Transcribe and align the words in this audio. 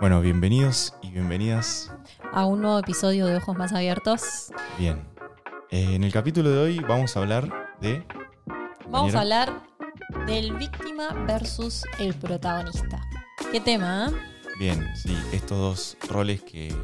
Bueno, 0.00 0.20
bienvenidos 0.22 0.94
y 1.02 1.10
bienvenidas. 1.10 1.92
a 2.32 2.46
un 2.46 2.62
nuevo 2.62 2.78
episodio 2.78 3.26
de 3.26 3.36
Ojos 3.36 3.56
Más 3.56 3.72
Abiertos. 3.72 4.50
Bien. 4.78 5.06
Eh, 5.70 5.94
en 5.94 6.04
el 6.04 6.12
capítulo 6.12 6.50
de 6.50 6.58
hoy 6.58 6.78
vamos 6.80 7.16
a 7.16 7.20
hablar 7.20 7.76
de. 7.80 8.06
Vamos 8.88 9.14
a 9.14 9.20
hablar 9.20 9.62
del 10.26 10.54
víctima 10.56 11.08
versus 11.26 11.84
el 11.98 12.14
protagonista. 12.14 13.02
¿Qué 13.52 13.60
tema? 13.60 14.10
eh? 14.10 14.16
Bien, 14.58 14.88
sí, 14.96 15.16
estos 15.32 15.58
dos 15.58 15.96
roles 16.08 16.42
que 16.42 16.74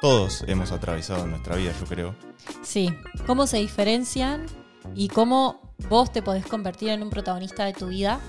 todos 0.00 0.44
hemos 0.46 0.72
atravesado 0.72 1.24
en 1.24 1.30
nuestra 1.30 1.56
vida, 1.56 1.72
yo 1.78 1.86
creo. 1.86 2.16
Sí, 2.62 2.92
¿cómo 3.26 3.46
se 3.46 3.58
diferencian 3.58 4.46
y 4.94 5.08
cómo 5.08 5.74
vos 5.88 6.12
te 6.12 6.20
podés 6.20 6.46
convertir 6.46 6.88
en 6.88 7.02
un 7.02 7.10
protagonista 7.10 7.64
de 7.64 7.74
tu 7.74 7.88
vida 7.88 8.20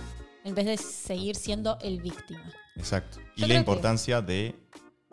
en 0.43 0.53
vez 0.55 0.65
de 0.65 0.77
seguir 0.77 1.35
siendo 1.35 1.77
el 1.81 2.01
víctima? 2.01 2.43
Exacto. 2.81 3.19
Y 3.35 3.45
la 3.45 3.53
importancia 3.53 4.23
de 4.23 4.55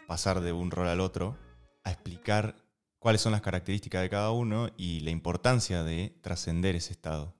pasar 0.06 0.40
de 0.40 0.52
un 0.52 0.70
rol 0.70 0.88
al 0.88 1.02
otro 1.02 1.36
a 1.84 1.90
explicar 1.90 2.56
cuáles 2.98 3.20
son 3.20 3.32
las 3.32 3.42
características 3.42 4.00
de 4.00 4.08
cada 4.08 4.30
uno 4.30 4.70
y 4.78 5.00
la 5.00 5.10
importancia 5.10 5.84
de 5.84 6.18
trascender 6.22 6.74
ese 6.74 6.92
estado. 6.92 7.34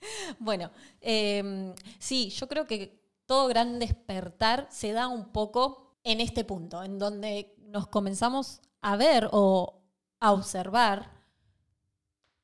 Bueno, 0.38 0.70
eh, 1.00 1.72
sí, 1.98 2.28
yo 2.28 2.46
creo 2.46 2.66
que 2.66 3.00
todo 3.24 3.48
gran 3.48 3.78
despertar 3.78 4.68
se 4.70 4.92
da 4.92 5.08
un 5.08 5.32
poco 5.32 5.96
en 6.04 6.20
este 6.20 6.44
punto, 6.44 6.82
en 6.82 6.98
donde 6.98 7.54
nos 7.60 7.86
comenzamos 7.86 8.60
a 8.82 8.96
ver 8.96 9.30
o 9.32 9.82
a 10.20 10.32
observar 10.32 11.10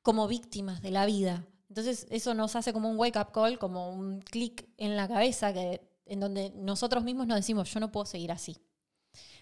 como 0.01 0.27
víctimas 0.27 0.81
de 0.81 0.89
la 0.89 1.05
vida. 1.05 1.45
Entonces 1.69 2.07
eso 2.09 2.33
nos 2.33 2.55
hace 2.55 2.73
como 2.73 2.89
un 2.89 2.97
wake-up 2.97 3.31
call, 3.31 3.59
como 3.59 3.91
un 3.91 4.21
clic 4.21 4.67
en 4.77 4.97
la 4.97 5.07
cabeza, 5.07 5.53
que, 5.53 5.90
en 6.11 6.19
donde 6.19 6.51
nosotros 6.55 7.03
mismos 7.03 7.25
nos 7.27 7.37
decimos, 7.37 7.71
yo 7.73 7.79
no 7.79 7.91
puedo 7.91 8.05
seguir 8.05 8.31
así. 8.31 8.57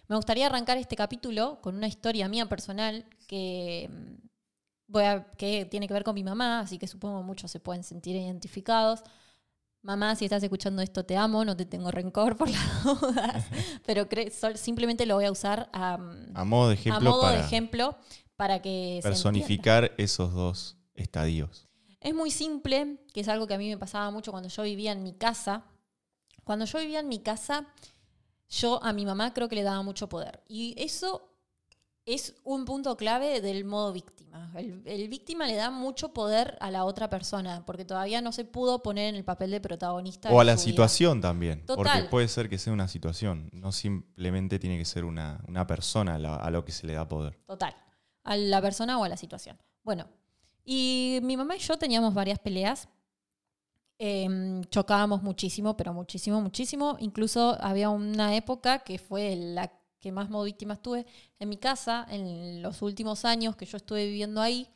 Me 0.08 0.16
gustaría 0.16 0.46
arrancar 0.48 0.78
este 0.78 0.96
capítulo 0.96 1.60
con 1.62 1.76
una 1.76 1.88
historia 1.88 2.28
mía 2.28 2.48
personal 2.48 3.06
que 3.28 3.90
mm, 3.92 4.28
voy 4.88 5.04
a- 5.04 5.32
que 5.38 5.66
tiene 5.66 5.88
que 5.88 5.94
ver 5.94 6.04
con 6.04 6.16
mi 6.16 6.24
mamá, 6.24 6.60
así 6.62 6.78
que 6.78 6.88
supongo 6.88 7.22
muchos 7.24 7.52
se 7.52 7.60
pueden 7.60 7.84
sentir 7.84 8.16
identificados. 8.16 9.02
Mamá, 9.82 10.16
si 10.16 10.26
estás 10.26 10.44
escuchando 10.44 10.82
esto, 10.82 11.06
te 11.06 11.16
amo, 11.16 11.46
no 11.46 11.56
te 11.56 11.66
tengo 11.66 11.90
rencor 11.92 12.36
por 12.36 12.50
las 12.50 12.84
dudas, 12.84 13.46
pero 13.86 14.08
simplemente 14.56 15.06
lo 15.06 15.16
voy 15.16 15.26
a 15.26 15.32
usar 15.32 15.70
a, 15.74 15.94
A 16.34 16.44
modo 16.46 16.70
de 16.70 16.74
a 16.76 16.80
ejemplo 16.80 17.10
modo 17.12 17.22
para 17.22 17.38
de 17.38 17.46
ejemplo 17.46 17.98
para 18.36 18.62
que 18.62 19.00
se 19.02 19.08
personificar 19.10 19.94
esos 19.98 20.34
dos 20.34 20.78
estadios. 20.96 21.68
Es 22.02 22.14
muy 22.14 22.32
simple, 22.32 22.98
que 23.14 23.22
es 23.22 23.28
algo 23.28 23.48
que 23.48 23.54
a 23.54 23.58
mí 23.58 23.70
me 23.70 23.78
pasaba 23.78 24.10
mucho 24.12 24.32
cuando 24.32 24.50
yo 24.50 24.64
vivía 24.64 24.92
en 24.92 25.04
mi 25.04 25.14
casa. 25.14 25.64
Cuando 26.50 26.66
yo 26.66 26.80
vivía 26.80 27.02
en 27.02 27.08
mi 27.08 27.20
casa, 27.20 27.68
yo 28.50 28.84
a 28.84 28.92
mi 28.92 29.06
mamá 29.06 29.36
creo 29.36 29.48
que 29.48 29.56
le 29.56 29.62
daba 29.62 29.84
mucho 29.84 30.10
poder. 30.10 30.42
Y 30.48 30.74
eso 30.80 31.30
es 32.08 32.34
un 32.44 32.66
punto 32.66 32.98
clave 32.98 33.40
del 33.40 33.66
modo 33.66 33.94
víctima. 33.94 34.52
El, 34.56 34.82
el 34.88 35.08
víctima 35.10 35.46
le 35.46 35.54
da 35.54 35.70
mucho 35.70 36.12
poder 36.12 36.58
a 36.60 36.72
la 36.72 36.86
otra 36.86 37.08
persona, 37.08 37.64
porque 37.68 37.86
todavía 37.86 38.20
no 38.24 38.32
se 38.32 38.46
pudo 38.46 38.82
poner 38.82 39.10
en 39.10 39.16
el 39.16 39.24
papel 39.24 39.52
de 39.52 39.62
protagonista. 39.62 40.32
O 40.32 40.40
a 40.40 40.44
la 40.44 40.54
vida. 40.54 40.64
situación 40.64 41.22
también. 41.22 41.60
Porque 41.68 41.84
Total. 41.84 42.10
puede 42.10 42.28
ser 42.28 42.50
que 42.50 42.58
sea 42.58 42.74
una 42.74 42.88
situación, 42.88 43.52
no 43.54 43.72
simplemente 43.72 44.58
tiene 44.58 44.80
que 44.80 44.86
ser 44.86 45.06
una, 45.06 45.44
una 45.48 45.68
persona 45.68 46.16
a, 46.16 46.18
la- 46.18 46.36
a 46.38 46.50
lo 46.50 46.66
que 46.66 46.72
se 46.72 46.88
le 46.88 46.94
da 46.94 47.08
poder. 47.08 47.38
Total. 47.46 47.76
A 48.24 48.36
la 48.36 48.60
persona 48.60 48.98
o 48.98 49.04
a 49.04 49.10
la 49.10 49.18
situación. 49.18 49.56
Bueno, 49.84 50.08
y 50.66 51.20
mi 51.22 51.38
mamá 51.38 51.56
y 51.58 51.60
yo 51.60 51.78
teníamos 51.78 52.12
varias 52.16 52.40
peleas. 52.40 52.90
Em, 54.02 54.64
chocábamos 54.70 55.22
muchísimo, 55.24 55.76
pero 55.76 55.94
muchísimo, 55.94 56.42
muchísimo. 56.42 56.96
Incluso 57.00 57.58
había 57.60 57.90
una 57.90 58.34
época 58.36 58.80
que 58.80 58.98
fue 58.98 59.36
la 59.36 59.72
que 60.00 60.14
más 60.14 60.30
víctimas 60.46 60.82
tuve 60.82 61.06
en 61.38 61.50
mi 61.50 61.58
casa, 61.58 62.08
en 62.10 62.62
los 62.62 62.82
últimos 62.82 63.26
años 63.26 63.58
que 63.58 63.66
yo 63.66 63.76
estuve 63.76 64.06
viviendo 64.06 64.42
ahí. 64.42 64.70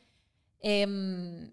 Em, 0.60 1.50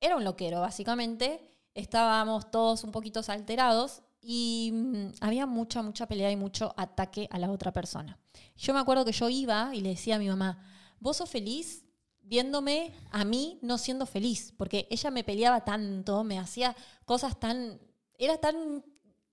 era 0.00 0.16
un 0.16 0.24
loquero, 0.24 0.60
básicamente. 0.60 1.54
Estábamos 1.74 2.50
todos 2.50 2.82
un 2.82 2.92
poquito 2.92 3.20
alterados 3.28 4.02
y 4.22 4.70
mm, 4.72 5.08
había 5.20 5.46
mucha, 5.46 5.82
mucha 5.82 6.06
pelea 6.06 6.30
y 6.30 6.36
mucho 6.36 6.72
ataque 6.78 7.28
a 7.30 7.38
la 7.38 7.50
otra 7.50 7.72
persona. 7.72 8.18
Yo 8.56 8.72
me 8.72 8.80
acuerdo 8.80 9.04
que 9.04 9.12
yo 9.12 9.28
iba 9.28 9.74
y 9.74 9.82
le 9.82 9.90
decía 9.90 10.16
a 10.16 10.18
mi 10.18 10.28
mamá, 10.28 10.64
¿vos 10.98 11.18
sos 11.18 11.28
feliz? 11.28 11.84
Viéndome 12.28 12.92
a 13.10 13.24
mí 13.24 13.58
no 13.62 13.78
siendo 13.78 14.04
feliz, 14.04 14.52
porque 14.58 14.86
ella 14.90 15.10
me 15.10 15.24
peleaba 15.24 15.64
tanto, 15.64 16.24
me 16.24 16.38
hacía 16.38 16.76
cosas 17.06 17.40
tan... 17.40 17.80
Era 18.18 18.36
tan... 18.36 18.84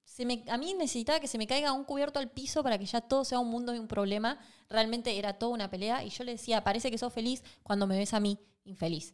Se 0.06 0.26
me, 0.26 0.46
a 0.48 0.58
mí 0.58 0.74
necesitaba 0.76 1.20
que 1.20 1.28
se 1.28 1.38
me 1.38 1.46
caiga 1.46 1.74
un 1.74 1.84
cubierto 1.84 2.20
al 2.20 2.32
piso 2.32 2.64
para 2.64 2.78
que 2.78 2.86
ya 2.86 3.02
todo 3.02 3.26
sea 3.26 3.40
un 3.40 3.50
mundo 3.50 3.76
y 3.76 3.80
un 3.80 3.90
problema. 3.90 4.40
Realmente 4.70 5.18
era 5.18 5.34
toda 5.34 5.52
una 5.52 5.70
pelea 5.70 6.06
y 6.06 6.10
yo 6.10 6.24
le 6.24 6.34
decía, 6.34 6.64
parece 6.64 6.90
que 6.90 6.98
sos 6.98 7.12
feliz 7.12 7.44
cuando 7.64 7.86
me 7.86 7.98
ves 7.98 8.14
a 8.14 8.22
mí 8.22 8.40
infeliz. 8.64 9.14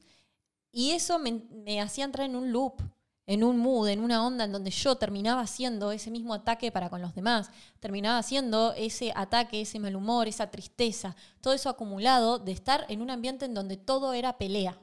Y 0.72 0.92
eso 0.92 1.18
me, 1.18 1.32
me 1.50 1.82
hacía 1.82 2.06
entrar 2.06 2.30
en 2.30 2.36
un 2.36 2.52
loop, 2.52 2.82
en 3.28 3.44
un 3.44 3.58
mood, 3.58 3.88
en 3.88 4.02
una 4.02 4.26
onda 4.26 4.46
en 4.46 4.52
donde 4.52 4.72
yo 4.72 4.96
terminaba 4.96 5.42
haciendo 5.42 5.92
ese 5.92 6.12
mismo 6.12 6.34
ataque 6.34 6.72
para 6.72 6.90
con 6.90 7.02
los 7.02 7.14
demás, 7.16 7.50
terminaba 7.80 8.18
haciendo 8.18 8.74
ese 8.74 9.14
ataque, 9.16 9.62
ese 9.62 9.80
mal 9.80 9.96
humor, 9.96 10.28
esa 10.28 10.50
tristeza, 10.50 11.16
todo 11.40 11.54
eso 11.54 11.70
acumulado 11.70 12.40
de 12.40 12.52
estar 12.52 12.86
en 12.90 13.02
un 13.02 13.10
ambiente 13.10 13.46
en 13.46 13.54
donde 13.54 13.78
todo 13.78 14.14
era 14.14 14.38
pelea. 14.38 14.80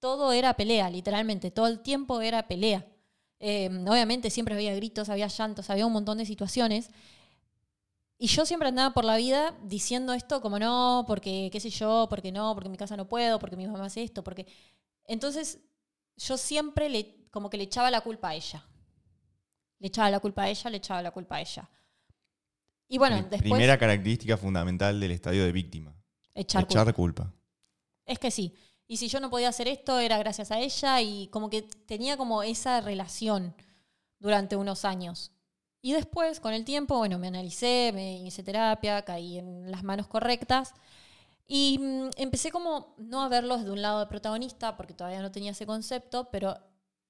Todo 0.00 0.32
era 0.32 0.54
pelea, 0.54 0.90
literalmente, 0.90 1.50
todo 1.50 1.66
el 1.66 1.80
tiempo 1.80 2.20
era 2.20 2.46
pelea. 2.48 2.86
Eh, 3.38 3.68
obviamente 3.86 4.30
siempre 4.30 4.54
había 4.54 4.74
gritos, 4.74 5.08
había 5.08 5.26
llantos, 5.26 5.68
había 5.70 5.86
un 5.86 5.92
montón 5.92 6.18
de 6.18 6.26
situaciones. 6.26 6.90
Y 8.18 8.28
yo 8.28 8.46
siempre 8.46 8.68
andaba 8.68 8.94
por 8.94 9.04
la 9.04 9.16
vida 9.16 9.54
diciendo 9.62 10.14
esto 10.14 10.40
como 10.40 10.58
no, 10.58 11.04
porque 11.06 11.50
qué 11.52 11.60
sé 11.60 11.70
yo, 11.70 12.06
porque 12.08 12.32
no, 12.32 12.54
porque 12.54 12.68
en 12.68 12.72
mi 12.72 12.78
casa 12.78 12.96
no 12.96 13.08
puedo, 13.08 13.38
porque 13.38 13.56
mi 13.56 13.66
mamá 13.66 13.86
hace 13.86 14.02
esto, 14.02 14.24
porque... 14.24 14.46
Entonces 15.04 15.60
yo 16.16 16.36
siempre 16.36 16.88
le, 16.88 17.15
como 17.36 17.50
que 17.50 17.58
le 17.58 17.64
echaba 17.64 17.90
la 17.90 18.00
culpa 18.00 18.30
a 18.30 18.34
ella. 18.34 18.64
Le 19.78 19.88
echaba 19.88 20.10
la 20.10 20.20
culpa 20.20 20.44
a 20.44 20.48
ella, 20.48 20.70
le 20.70 20.78
echaba 20.78 21.02
la 21.02 21.10
culpa 21.10 21.36
a 21.36 21.42
ella. 21.42 21.68
Y 22.88 22.96
bueno, 22.96 23.16
después... 23.16 23.42
Primera 23.42 23.76
característica 23.76 24.38
fundamental 24.38 24.98
del 24.98 25.10
estadio 25.10 25.44
de 25.44 25.52
víctima. 25.52 25.94
echar 26.32 26.64
echar 26.64 26.94
culpa. 26.94 27.24
culpa. 27.24 27.34
Es 28.06 28.18
que 28.18 28.30
sí. 28.30 28.54
Y 28.86 28.96
si 28.96 29.08
yo 29.08 29.20
no 29.20 29.28
podía 29.28 29.50
hacer 29.50 29.68
esto, 29.68 29.98
era 29.98 30.16
gracias 30.16 30.50
a 30.50 30.58
ella 30.60 31.02
y 31.02 31.28
como 31.28 31.50
que 31.50 31.60
tenía 31.60 32.16
como 32.16 32.42
esa 32.42 32.80
relación 32.80 33.54
durante 34.18 34.56
unos 34.56 34.86
años. 34.86 35.30
Y 35.82 35.92
después, 35.92 36.40
con 36.40 36.54
el 36.54 36.64
tiempo, 36.64 36.96
bueno, 36.96 37.18
me 37.18 37.26
analicé, 37.26 37.90
me 37.92 38.22
hice 38.22 38.44
terapia, 38.44 39.02
caí 39.02 39.36
en 39.36 39.70
las 39.70 39.82
manos 39.82 40.06
correctas 40.06 40.72
y 41.46 41.78
mm, 41.78 42.10
empecé 42.16 42.50
como 42.50 42.94
no 42.96 43.22
a 43.22 43.28
verlos 43.28 43.62
de 43.62 43.72
un 43.72 43.82
lado 43.82 44.00
de 44.00 44.06
protagonista, 44.06 44.74
porque 44.74 44.94
todavía 44.94 45.20
no 45.20 45.30
tenía 45.30 45.50
ese 45.50 45.66
concepto, 45.66 46.30
pero 46.30 46.56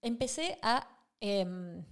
empecé 0.07 0.59
a 0.63 0.89
em, 1.21 1.85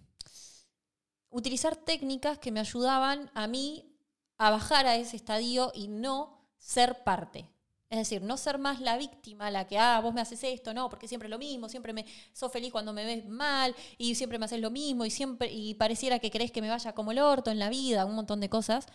utilizar 1.31 1.77
técnicas 1.77 2.39
que 2.39 2.53
me 2.53 2.61
ayudaban 2.61 3.31
a 3.35 3.47
mí 3.47 3.95
a 4.39 4.51
bajar 4.51 4.87
a 4.87 4.97
ese 4.97 5.17
estadio 5.17 5.73
y 5.75 5.89
no 5.89 6.39
ser 6.59 7.03
parte. 7.05 7.49
Es 7.91 7.99
decir, 7.99 8.23
no 8.23 8.37
ser 8.37 8.59
más 8.59 8.81
la 8.81 8.97
víctima, 8.97 9.51
la 9.51 9.67
que, 9.67 9.79
ah, 9.79 10.01
vos 10.01 10.15
me 10.15 10.21
haces 10.21 10.43
esto, 10.43 10.75
no, 10.75 10.89
porque 10.89 11.07
siempre 11.07 11.29
es 11.29 11.31
lo 11.31 11.39
mismo, 11.39 11.69
siempre 11.69 11.93
me 11.93 12.07
sos 12.33 12.51
feliz 12.51 12.73
cuando 12.73 12.93
me 12.93 13.05
ves 13.05 13.29
mal 13.29 13.75
y 13.99 14.15
siempre 14.17 14.39
me 14.39 14.47
haces 14.47 14.61
lo 14.61 14.71
mismo 14.71 15.05
y 15.05 15.11
siempre 15.11 15.53
y 15.53 15.75
pareciera 15.75 16.19
que 16.19 16.31
querés 16.31 16.51
que 16.51 16.61
me 16.61 16.69
vaya 16.71 16.93
como 16.93 17.13
el 17.13 17.21
orto 17.21 17.51
en 17.51 17.59
la 17.59 17.69
vida, 17.69 18.05
un 18.05 18.17
montón 18.17 18.41
de 18.41 18.49
cosas. 18.49 18.87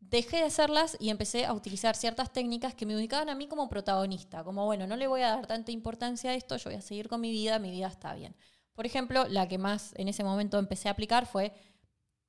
Dejé 0.00 0.38
de 0.38 0.44
hacerlas 0.44 0.96
y 0.98 1.10
empecé 1.10 1.46
a 1.46 1.52
utilizar 1.52 1.94
ciertas 1.94 2.32
técnicas 2.32 2.74
que 2.74 2.84
me 2.84 2.96
ubicaban 2.96 3.28
a 3.28 3.34
mí 3.34 3.46
como 3.46 3.68
protagonista, 3.68 4.42
como 4.42 4.64
bueno, 4.66 4.86
no 4.86 4.96
le 4.96 5.06
voy 5.06 5.22
a 5.22 5.28
dar 5.28 5.46
tanta 5.46 5.70
importancia 5.70 6.30
a 6.30 6.34
esto, 6.34 6.56
yo 6.56 6.70
voy 6.70 6.78
a 6.78 6.82
seguir 6.82 7.08
con 7.08 7.20
mi 7.20 7.30
vida, 7.30 7.58
mi 7.58 7.70
vida 7.70 7.86
está 7.86 8.14
bien. 8.14 8.34
Por 8.74 8.86
ejemplo, 8.86 9.26
la 9.28 9.48
que 9.48 9.58
más 9.58 9.92
en 9.96 10.08
ese 10.08 10.24
momento 10.24 10.58
empecé 10.58 10.88
a 10.88 10.92
aplicar 10.92 11.26
fue 11.26 11.52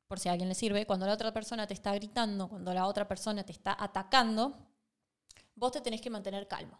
por 0.07 0.19
si 0.19 0.30
a 0.30 0.34
alguien 0.34 0.50
le 0.50 0.56
sirve, 0.56 0.86
cuando 0.86 1.07
la 1.07 1.13
otra 1.13 1.34
persona 1.34 1.66
te 1.66 1.74
está 1.74 1.94
gritando, 1.95 2.48
cuando 2.48 2.74
la 2.74 2.86
otra 2.86 3.07
persona 3.07 3.44
te 3.44 3.51
está 3.51 3.75
atacando, 3.80 4.56
vos 5.56 5.72
te 5.72 5.81
tenés 5.81 6.01
que 6.01 6.10
mantener 6.10 6.48
calmo. 6.48 6.80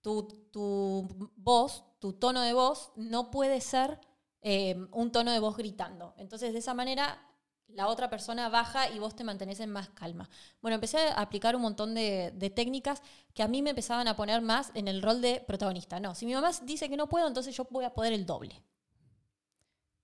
Tu, 0.00 0.28
tu 0.52 1.08
voz, 1.34 1.84
tu 1.98 2.12
tono 2.12 2.42
de 2.42 2.52
voz, 2.52 2.92
no 2.94 3.30
puede 3.30 3.60
ser 3.60 3.98
eh, 4.42 4.76
un 4.92 5.10
tono 5.10 5.32
de 5.32 5.40
voz 5.40 5.56
gritando. 5.56 6.14
Entonces, 6.18 6.52
de 6.52 6.58
esa 6.58 6.74
manera, 6.74 7.18
la 7.68 7.88
otra 7.88 8.08
persona 8.08 8.48
baja 8.48 8.88
y 8.90 8.98
vos 8.98 9.16
te 9.16 9.24
mantenés 9.24 9.60
en 9.60 9.70
más 9.70 9.88
calma. 9.90 10.28
Bueno, 10.62 10.76
empecé 10.76 10.98
a 10.98 11.20
aplicar 11.20 11.56
un 11.56 11.62
montón 11.62 11.94
de, 11.94 12.52
técnicas 12.54 13.02
que 13.34 13.42
a 13.42 13.48
mí 13.48 13.62
me 13.62 13.70
empezaban 13.70 14.08
a 14.08 14.16
poner 14.16 14.42
más 14.42 14.70
en 14.74 14.88
el 14.88 15.02
rol 15.02 15.20
de 15.20 15.42
protagonista. 15.46 16.00
No, 16.00 16.14
si 16.14 16.26
mi 16.26 16.34
mamá 16.34 16.50
dice 16.62 16.88
que 16.88 16.96
no 16.96 17.08
puedo, 17.08 17.26
entonces 17.26 17.56
yo 17.56 17.66
voy 17.70 17.84
a 17.84 17.94
poder 17.94 18.12
el 18.12 18.26
doble 18.26 18.62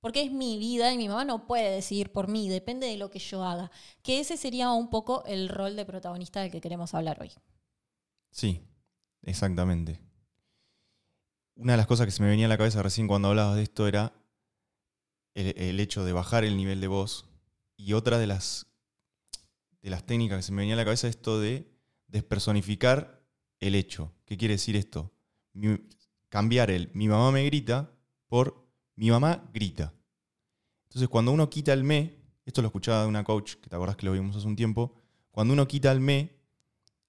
porque 0.01 0.23
es 0.23 0.33
mi 0.33 0.59
vida 0.59 0.93
y 0.93 0.97
mi 0.97 1.09
mamá 1.09 1.27
no 1.27 1.47
puede 1.47 1.71
decidir 1.75 2.11
por 2.11 2.27
mí, 2.27 2.49
depende 2.49 2.87
de 2.87 2.97
lo 2.97 3.11
que 3.11 3.19
yo 3.19 3.45
haga. 3.45 3.71
Que 4.03 4.19
ese 4.19 4.39
sería 4.39 4.71
un 4.71 4.89
poco 4.89 5.23
el 5.27 5.51
rol 5.51 5.77
de 5.77 5.85
protagonista 5.85 6.41
del 6.41 6.51
que 6.51 6.62
queremos 6.62 6.95
hablar 6.95 7.21
hoy. 7.21 7.31
Sí, 8.31 8.62
exactamente. 9.23 10.01
Una 11.55 11.75
de 11.75 11.77
las 11.77 11.87
cosas 11.87 12.07
que 12.07 12.12
se 12.12 12.23
me 12.23 12.31
venía 12.31 12.47
a 12.47 12.49
la 12.49 12.57
cabeza 12.57 12.83
recién 12.83 13.07
cuando 13.07 13.29
hablabas 13.29 13.57
de 13.57 13.62
esto 13.62 13.87
era 13.87 14.15
el, 15.35 15.55
el 15.59 15.79
hecho 15.79 16.03
de 16.03 16.15
bajar 16.15 16.45
el 16.45 16.57
nivel 16.57 16.81
de 16.81 16.89
voz 16.89 17.30
y 17.81 17.94
otra 17.94 18.19
de 18.19 18.27
las, 18.27 18.67
de 19.81 19.91
las 19.91 20.05
técnicas 20.05 20.38
que 20.38 20.43
se 20.43 20.53
me 20.53 20.62
venía 20.62 20.75
a 20.75 20.77
la 20.77 20.85
cabeza 20.85 21.09
es 21.09 21.17
esto 21.17 21.41
de 21.41 21.73
despersonificar 22.09 23.25
el 23.59 23.75
hecho. 23.75 24.12
¿Qué 24.27 24.37
quiere 24.37 24.55
decir 24.55 24.77
esto? 24.77 25.12
Mi- 25.55 25.81
cambiar 26.29 26.71
el 26.71 26.91
mi 26.93 27.09
mamá 27.09 27.31
me 27.32 27.44
grita 27.44 27.91
por 28.29 28.69
mi 28.97 29.11
mamá 29.11 29.49
grita. 29.53 29.94
Entonces, 30.88 31.09
cuando 31.09 31.32
uno 31.32 31.49
quita 31.49 31.73
el 31.73 31.85
me, 31.85 32.17
esto 32.44 32.61
lo 32.61 32.69
escuchaba 32.69 33.03
de 33.03 33.09
una 33.09 33.25
coach, 33.25 33.55
que 33.55 33.71
te 33.71 33.77
acordás 33.77 33.97
que 33.97 34.06
lo 34.06 34.12
vimos 34.12 34.37
hace 34.37 34.47
un 34.47 34.56
tiempo, 34.56 34.94
cuando 35.31 35.55
uno 35.55 35.67
quita 35.67 35.91
el 35.91 36.00
me, 36.00 36.37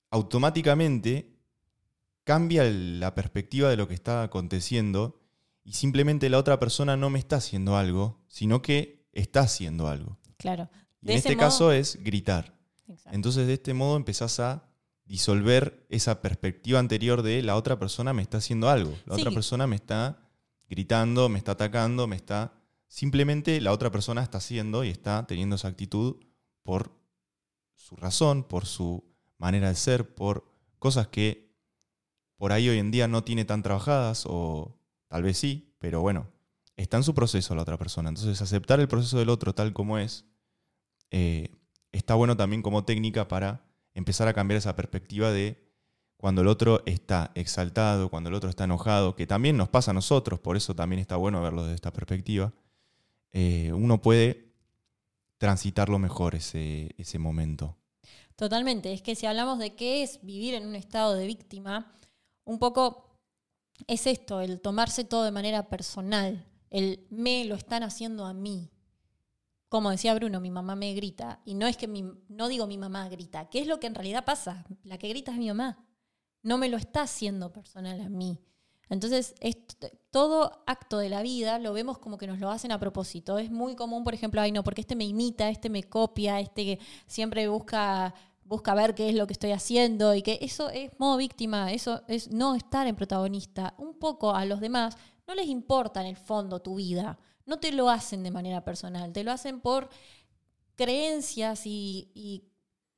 automáticamente 0.10 1.38
cambia 2.24 2.64
la 2.64 3.14
perspectiva 3.14 3.70
de 3.70 3.78
lo 3.78 3.88
que 3.88 3.94
está 3.94 4.24
aconteciendo 4.24 5.20
y 5.64 5.74
simplemente 5.74 6.30
la 6.30 6.38
otra 6.38 6.60
persona 6.60 6.96
no 6.96 7.10
me 7.10 7.20
está 7.20 7.38
haciendo 7.38 7.76
algo, 7.76 8.24
sino 8.28 8.62
que 8.62 9.06
está 9.12 9.42
haciendo 9.42 9.88
algo. 9.88 10.18
Claro. 10.42 10.70
Y 11.02 11.08
De 11.08 11.14
en 11.14 11.18
este 11.20 11.36
modo- 11.36 11.40
caso 11.40 11.72
es 11.72 11.98
gritar. 12.04 12.58
Exacto. 12.88 13.16
Entonces, 13.16 13.48
de 13.48 13.54
este 13.54 13.74
modo 13.74 13.96
empezás 13.98 14.40
a 14.40 14.64
disolver 15.06 15.86
esa 15.90 16.22
perspectiva 16.22 16.80
anterior 16.80 17.22
de 17.22 17.42
la 17.44 17.56
otra 17.56 17.78
persona 17.80 18.14
me 18.14 18.22
está 18.22 18.38
haciendo 18.38 18.70
algo. 18.70 18.92
La 19.06 19.16
Sí. 19.16 19.22
otra 19.22 19.32
persona 19.34 19.68
me 19.68 19.76
está 19.76 20.20
gritando, 20.70 21.28
me 21.30 21.38
está 21.38 21.54
atacando, 21.54 22.08
me 22.08 22.16
está... 22.16 22.54
Simplemente 22.88 23.60
la 23.62 23.72
otra 23.72 23.90
persona 23.92 24.22
está 24.22 24.38
haciendo 24.40 24.84
y 24.84 24.90
está 24.90 25.26
teniendo 25.28 25.56
esa 25.56 25.68
actitud 25.70 26.18
por 26.64 26.92
su 27.76 27.96
razón, 27.96 28.44
por 28.44 28.66
su 28.66 29.04
manera 29.38 29.70
de 29.70 29.76
ser, 29.76 30.14
por 30.14 30.46
cosas 30.80 31.08
que 31.08 31.52
por 32.38 32.52
ahí 32.52 32.68
hoy 32.70 32.80
en 32.80 32.92
día 32.92 33.08
no 33.08 33.24
tiene 33.24 33.46
tan 33.46 33.64
trabajadas 33.64 34.24
o 34.28 34.78
tal 35.08 35.24
vez 35.24 35.38
sí, 35.38 35.74
pero 35.80 36.02
bueno, 36.02 36.28
está 36.76 36.98
en 36.98 37.04
su 37.04 37.14
proceso 37.14 37.54
la 37.56 37.62
otra 37.64 37.78
persona. 37.78 38.10
Entonces 38.10 38.42
aceptar 38.42 38.80
el 38.80 38.88
proceso 38.88 39.20
del 39.20 39.30
otro 39.30 39.54
tal 39.56 39.74
como 39.74 39.98
es 39.98 40.26
eh, 41.12 41.50
está 41.92 42.16
bueno 42.16 42.36
también 42.36 42.62
como 42.62 42.86
técnica 42.86 43.28
para 43.28 43.66
empezar 43.94 44.28
a 44.28 44.34
cambiar 44.34 44.58
esa 44.58 44.76
perspectiva 44.76 45.32
de 45.32 45.62
cuando 46.18 46.42
el 46.42 46.48
otro 46.48 46.84
está 46.86 47.32
exaltado, 47.36 48.10
cuando 48.10 48.30
el 48.30 48.36
otro 48.36 48.50
está 48.50 48.64
enojado, 48.64 49.16
que 49.16 49.28
también 49.28 49.58
nos 49.58 49.70
pasa 49.70 49.92
a 49.92 49.94
nosotros, 49.94 50.40
por 50.40 50.56
eso 50.56 50.76
también 50.76 51.00
está 51.00 51.16
bueno 51.16 51.42
verlo 51.42 51.64
desde 51.64 51.76
esta 51.76 51.92
perspectiva, 51.92 52.54
eh, 53.34 53.72
uno 53.74 54.02
puede 54.02 54.54
transitarlo 55.38 55.98
mejor 56.00 56.36
ese, 56.36 56.94
ese 56.98 57.18
momento. 57.18 57.76
Totalmente. 58.36 58.94
Es 58.94 59.02
que 59.02 59.16
si 59.16 59.26
hablamos 59.26 59.60
de 59.60 59.76
qué 59.76 60.04
es 60.04 60.20
vivir 60.24 60.54
en 60.54 60.68
un 60.68 60.76
estado 60.76 61.16
de 61.16 61.28
víctima, 61.28 61.94
un 62.44 62.60
poco 62.60 63.12
es 63.88 64.08
esto, 64.08 64.42
el 64.42 64.62
tomarse 64.62 65.04
todo 65.04 65.24
de 65.24 65.32
manera 65.32 65.70
personal. 65.70 66.46
El 66.70 67.06
me 67.10 67.46
lo 67.46 67.56
están 67.56 67.84
haciendo 67.84 68.26
a 68.26 68.34
mí. 68.34 68.71
Como 69.72 69.90
decía 69.90 70.14
Bruno, 70.16 70.42
mi 70.42 70.52
mamá 70.52 70.76
me 70.76 70.94
grita. 70.94 71.40
Y 71.46 71.54
no 71.54 71.66
es 71.66 71.78
que 71.78 71.88
mi, 71.88 72.04
no 72.28 72.50
digo 72.50 72.68
mi 72.68 72.78
mamá 72.78 73.08
grita, 73.08 73.48
¿qué 73.50 73.62
es 73.62 73.68
lo 73.68 73.80
que 73.80 73.88
en 73.88 73.96
realidad 73.96 74.26
pasa? 74.26 74.66
La 74.84 74.98
que 74.98 75.08
grita 75.08 75.32
es 75.32 75.38
mi 75.38 75.48
mamá. 75.48 75.86
No 76.44 76.58
me 76.58 76.68
lo 76.68 76.76
está 76.76 77.04
haciendo 77.04 77.54
personal 77.54 78.02
a 78.02 78.10
mí. 78.10 78.38
Entonces, 78.90 79.34
esto- 79.40 79.88
todo 80.10 80.64
acto 80.68 80.98
de 80.98 81.08
la 81.08 81.22
vida 81.22 81.58
lo 81.58 81.72
vemos 81.72 82.00
como 82.00 82.18
que 82.18 82.28
nos 82.28 82.40
lo 82.40 82.52
hacen 82.52 82.74
a 82.74 82.80
propósito. 82.82 83.38
Es 83.38 83.50
muy 83.50 83.78
común, 83.78 84.04
por 84.04 84.14
ejemplo, 84.14 84.42
ay 84.42 84.52
no, 84.52 84.62
porque 84.66 84.82
este 84.82 84.98
me 84.98 85.06
imita, 85.06 85.50
este 85.50 85.70
me 85.70 85.84
copia, 85.84 86.42
este 86.42 86.66
que 86.66 86.80
siempre 87.08 87.48
busca, 87.48 88.14
busca 88.44 88.74
ver 88.76 88.94
qué 88.94 89.08
es 89.08 89.16
lo 89.16 89.26
que 89.26 89.32
estoy 89.32 89.54
haciendo 89.54 90.14
y 90.16 90.22
que 90.22 90.38
eso 90.42 90.70
es 90.70 90.92
modo 91.00 91.16
víctima, 91.16 91.72
eso 91.72 92.02
es 92.10 92.30
no 92.30 92.56
estar 92.56 92.88
en 92.88 92.98
protagonista. 92.98 93.74
Un 93.78 93.98
poco 93.98 94.36
a 94.36 94.44
los 94.44 94.60
demás 94.60 94.98
no 95.26 95.34
les 95.34 95.48
importa 95.48 96.02
en 96.02 96.08
el 96.08 96.18
fondo 96.18 96.60
tu 96.62 96.76
vida, 96.76 97.18
no 97.46 97.60
te 97.60 97.72
lo 97.72 97.90
hacen 97.90 98.24
de 98.24 98.32
manera 98.32 98.64
personal, 98.64 99.12
te 99.14 99.24
lo 99.24 99.32
hacen 99.32 99.60
por 99.62 99.90
creencias 100.76 101.66
y, 101.66 102.12
y- 102.14 102.44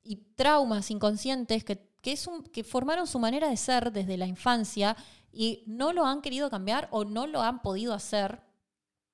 y 0.02 0.16
traumas 0.36 0.90
inconscientes 0.90 1.64
que, 1.64 1.88
que, 2.00 2.12
es 2.12 2.26
un- 2.26 2.42
que 2.44 2.64
formaron 2.64 3.06
su 3.06 3.18
manera 3.18 3.48
de 3.48 3.56
ser 3.56 3.92
desde 3.92 4.16
la 4.16 4.26
infancia 4.26 4.96
y 5.32 5.64
no 5.66 5.92
lo 5.92 6.06
han 6.06 6.20
querido 6.22 6.50
cambiar 6.50 6.88
o 6.90 7.04
no 7.04 7.26
lo 7.26 7.42
han 7.42 7.62
podido 7.62 7.94
hacer. 7.94 8.40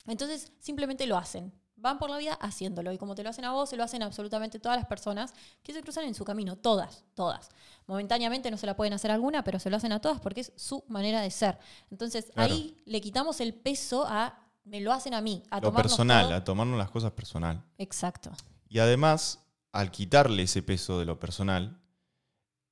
Entonces 0.06 0.52
simplemente 0.58 1.06
lo 1.06 1.16
hacen. 1.16 1.52
Van 1.76 1.98
por 1.98 2.10
la 2.10 2.18
vida 2.18 2.34
haciéndolo. 2.34 2.92
Y 2.92 2.98
como 2.98 3.14
te 3.14 3.22
lo 3.22 3.30
hacen 3.30 3.44
a 3.46 3.52
vos, 3.52 3.70
se 3.70 3.76
lo 3.76 3.84
hacen 3.84 4.02
absolutamente 4.02 4.58
todas 4.58 4.76
las 4.76 4.86
personas 4.86 5.32
que 5.62 5.72
se 5.72 5.80
cruzan 5.80 6.04
en 6.04 6.14
su 6.14 6.24
camino. 6.24 6.56
Todas, 6.56 7.04
todas. 7.14 7.48
Momentáneamente 7.86 8.50
no 8.50 8.58
se 8.58 8.66
la 8.66 8.76
pueden 8.76 8.92
hacer 8.92 9.10
alguna, 9.10 9.42
pero 9.44 9.58
se 9.58 9.70
lo 9.70 9.76
hacen 9.78 9.92
a 9.92 10.00
todas 10.00 10.20
porque 10.20 10.42
es 10.42 10.52
su 10.56 10.84
manera 10.88 11.22
de 11.22 11.30
ser. 11.30 11.58
Entonces 11.90 12.26
Claro. 12.34 12.52
ahí 12.52 12.76
le 12.84 13.00
quitamos 13.00 13.40
el 13.40 13.54
peso 13.54 14.04
a 14.06 14.38
me 14.64 14.80
lo 14.80 14.92
hacen 14.92 15.14
a 15.14 15.20
mí, 15.20 15.42
a 15.50 15.60
Lo 15.60 15.72
personal, 15.72 16.26
todo. 16.26 16.34
a 16.34 16.44
tomarnos 16.44 16.78
las 16.78 16.90
cosas 16.90 17.12
personal. 17.12 17.64
Exacto. 17.78 18.30
Y 18.68 18.78
además, 18.78 19.44
al 19.72 19.90
quitarle 19.90 20.42
ese 20.42 20.62
peso 20.62 20.98
de 20.98 21.04
lo 21.04 21.18
personal, 21.18 21.80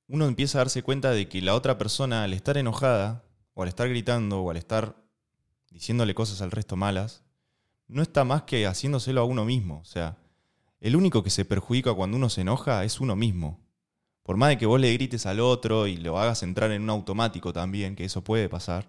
uno 0.07 0.25
empieza 0.25 0.57
a 0.57 0.61
darse 0.61 0.81
cuenta 0.83 1.11
de 1.11 1.27
que 1.27 1.41
la 1.41 1.55
otra 1.55 1.77
persona, 1.77 2.23
al 2.23 2.33
estar 2.33 2.57
enojada, 2.57 3.23
o 3.53 3.63
al 3.63 3.69
estar 3.69 3.89
gritando, 3.89 4.41
o 4.41 4.49
al 4.51 4.57
estar 4.57 4.95
diciéndole 5.69 6.15
cosas 6.15 6.41
al 6.41 6.51
resto 6.51 6.75
malas, 6.75 7.23
no 7.87 8.01
está 8.01 8.23
más 8.23 8.43
que 8.43 8.65
haciéndoselo 8.65 9.21
a 9.21 9.25
uno 9.25 9.45
mismo. 9.45 9.79
O 9.79 9.85
sea, 9.85 10.17
el 10.79 10.95
único 10.95 11.23
que 11.23 11.29
se 11.29 11.45
perjudica 11.45 11.93
cuando 11.93 12.17
uno 12.17 12.29
se 12.29 12.41
enoja 12.41 12.83
es 12.85 12.99
uno 13.01 13.15
mismo. 13.15 13.59
Por 14.23 14.37
más 14.37 14.49
de 14.49 14.57
que 14.57 14.65
vos 14.65 14.79
le 14.79 14.93
grites 14.93 15.25
al 15.25 15.39
otro 15.39 15.87
y 15.87 15.97
lo 15.97 16.19
hagas 16.19 16.43
entrar 16.43 16.71
en 16.71 16.83
un 16.83 16.89
automático 16.89 17.51
también, 17.51 17.95
que 17.95 18.05
eso 18.05 18.23
puede 18.23 18.47
pasar, 18.47 18.87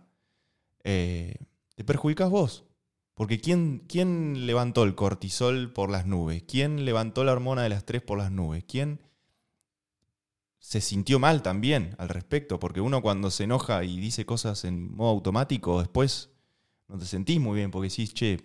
eh, 0.85 1.35
te 1.75 1.83
perjudicas 1.85 2.31
vos. 2.31 2.65
Porque 3.21 3.39
¿quién, 3.39 3.85
¿quién 3.87 4.47
levantó 4.47 4.83
el 4.83 4.95
cortisol 4.95 5.75
por 5.75 5.91
las 5.91 6.07
nubes? 6.07 6.43
¿Quién 6.49 6.87
levantó 6.87 7.23
la 7.23 7.33
hormona 7.33 7.63
del 7.63 7.73
estrés 7.73 8.01
por 8.01 8.17
las 8.17 8.33
nubes? 8.33 8.65
¿Quién 8.67 9.03
se 10.59 10.81
sintió 10.81 11.19
mal 11.19 11.43
también 11.43 11.95
al 11.99 12.09
respecto? 12.09 12.59
Porque 12.59 12.81
uno 12.81 13.03
cuando 13.03 13.31
se 13.31 13.45
enoja 13.45 13.85
y 13.85 14.01
dice 14.01 14.25
cosas 14.25 14.65
en 14.65 14.97
modo 14.97 15.11
automático, 15.11 15.81
después 15.81 16.31
no 16.89 16.97
te 16.97 17.05
sentís 17.05 17.39
muy 17.39 17.57
bien 17.57 17.71
porque 17.71 17.91
decís, 17.91 18.15
che, 18.15 18.41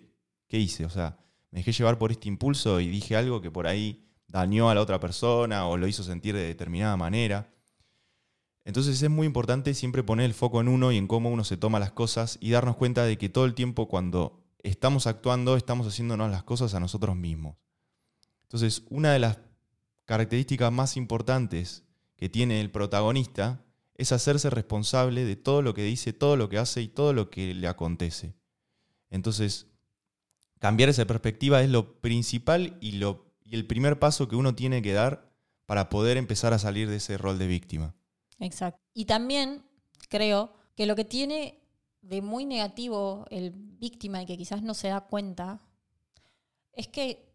¿qué 0.46 0.58
hice? 0.58 0.84
O 0.84 0.90
sea, 0.90 1.20
me 1.52 1.60
dejé 1.60 1.72
llevar 1.72 1.96
por 1.96 2.12
este 2.12 2.28
impulso 2.28 2.78
y 2.78 2.88
dije 2.88 3.16
algo 3.16 3.40
que 3.40 3.50
por 3.50 3.66
ahí 3.66 4.04
dañó 4.28 4.68
a 4.68 4.74
la 4.74 4.82
otra 4.82 5.00
persona 5.00 5.66
o 5.66 5.78
lo 5.78 5.86
hizo 5.86 6.02
sentir 6.02 6.34
de 6.34 6.46
determinada 6.46 6.98
manera. 6.98 7.50
Entonces 8.66 9.00
es 9.00 9.08
muy 9.08 9.26
importante 9.26 9.72
siempre 9.72 10.02
poner 10.02 10.26
el 10.26 10.34
foco 10.34 10.60
en 10.60 10.68
uno 10.68 10.92
y 10.92 10.98
en 10.98 11.06
cómo 11.06 11.30
uno 11.30 11.44
se 11.44 11.56
toma 11.56 11.80
las 11.80 11.92
cosas 11.92 12.36
y 12.42 12.50
darnos 12.50 12.76
cuenta 12.76 13.04
de 13.06 13.16
que 13.16 13.30
todo 13.30 13.46
el 13.46 13.54
tiempo 13.54 13.88
cuando 13.88 14.42
estamos 14.68 15.06
actuando 15.06 15.56
estamos 15.56 15.86
haciéndonos 15.86 16.30
las 16.30 16.42
cosas 16.42 16.74
a 16.74 16.80
nosotros 16.80 17.16
mismos. 17.16 17.56
Entonces 18.42 18.84
una 18.90 19.12
de 19.12 19.18
las 19.18 19.38
características 20.04 20.72
más 20.72 20.96
importantes 20.96 21.84
que 22.16 22.28
tiene 22.28 22.60
el 22.60 22.70
protagonista 22.70 23.64
es 23.94 24.12
hacerse 24.12 24.50
responsable 24.50 25.24
de 25.24 25.36
todo 25.36 25.62
lo 25.62 25.74
que 25.74 25.82
dice, 25.82 26.12
todo 26.12 26.36
lo 26.36 26.48
que 26.48 26.58
hace 26.58 26.82
y 26.82 26.88
todo 26.88 27.12
lo 27.12 27.30
que 27.30 27.54
le 27.54 27.66
acontece. 27.66 28.34
Entonces, 29.10 29.68
cambiar 30.58 30.88
esa 30.88 31.06
perspectiva 31.06 31.62
es 31.62 31.70
lo 31.70 32.00
principal 32.00 32.76
y, 32.80 32.92
lo, 32.92 33.32
y 33.42 33.54
el 33.54 33.66
primer 33.66 33.98
paso 33.98 34.28
que 34.28 34.36
uno 34.36 34.54
tiene 34.54 34.82
que 34.82 34.92
dar 34.92 35.32
para 35.64 35.88
poder 35.88 36.16
empezar 36.16 36.52
a 36.52 36.58
salir 36.58 36.88
de 36.88 36.96
ese 36.96 37.16
rol 37.16 37.38
de 37.38 37.46
víctima. 37.46 37.94
Exacto. 38.38 38.80
Y 38.92 39.06
también 39.06 39.64
creo 40.08 40.52
que 40.76 40.86
lo 40.86 40.94
que 40.94 41.04
tiene 41.04 41.65
de 42.08 42.22
muy 42.22 42.44
negativo 42.44 43.26
el 43.30 43.52
víctima 43.52 44.22
y 44.22 44.26
que 44.26 44.36
quizás 44.36 44.62
no 44.62 44.74
se 44.74 44.88
da 44.88 45.00
cuenta 45.00 45.60
es 46.72 46.88
que 46.88 47.32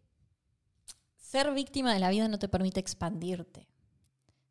ser 1.16 1.52
víctima 1.52 1.92
de 1.92 2.00
la 2.00 2.10
vida 2.10 2.28
no 2.28 2.38
te 2.38 2.48
permite 2.48 2.80
expandirte. 2.80 3.68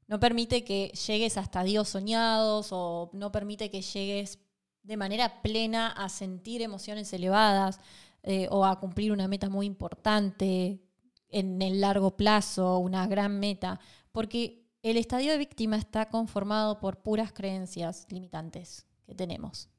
No 0.07 0.19
permite 0.19 0.63
que 0.63 0.89
llegues 1.07 1.37
hasta 1.37 1.61
estadios 1.61 1.89
soñados 1.89 2.69
o 2.71 3.09
no 3.13 3.31
permite 3.31 3.71
que 3.71 3.81
llegues 3.81 4.39
de 4.83 4.97
manera 4.97 5.41
plena 5.41 5.87
a 5.87 6.09
sentir 6.09 6.61
emociones 6.61 7.13
elevadas 7.13 7.79
eh, 8.23 8.47
o 8.51 8.65
a 8.65 8.79
cumplir 8.79 9.11
una 9.11 9.27
meta 9.27 9.49
muy 9.49 9.65
importante 9.65 10.81
en 11.29 11.61
el 11.61 11.79
largo 11.79 12.17
plazo, 12.17 12.77
una 12.79 13.07
gran 13.07 13.39
meta. 13.39 13.79
Porque 14.11 14.67
el 14.83 14.97
estadio 14.97 15.31
de 15.31 15.37
víctima 15.37 15.77
está 15.77 16.09
conformado 16.09 16.79
por 16.79 17.01
puras 17.01 17.31
creencias 17.31 18.05
limitantes 18.09 18.85
que 19.05 19.15
tenemos. 19.15 19.69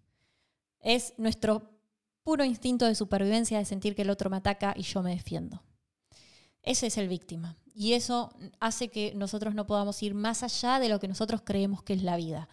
Es 0.83 1.15
nuestro 1.17 1.71
puro 2.23 2.45
instinto 2.45 2.87
de 2.87 2.95
supervivencia 2.95 3.59
de 3.59 3.65
sentir 3.65 3.95
que 3.95 4.03
el 4.03 4.11
otro 4.11 4.31
me 4.31 4.37
ataca 4.37 4.75
y 4.77 4.83
yo 4.83 5.03
me 5.03 5.11
defiendo. 5.15 5.62
Ese 6.62 6.87
es 6.87 6.99
el 6.99 7.09
víctima. 7.09 7.57
Y 7.75 7.95
eso 7.95 8.33
hace 8.61 8.89
que 8.89 9.15
nosotros 9.15 9.55
no 9.55 9.67
podamos 9.67 10.03
ir 10.03 10.15
más 10.15 10.43
allá 10.43 10.79
de 10.79 10.89
lo 10.89 11.01
que 11.01 11.09
nosotros 11.09 11.43
creemos 11.45 11.83
que 11.83 11.95
es 11.95 12.03
la 12.03 12.17
vida. 12.17 12.49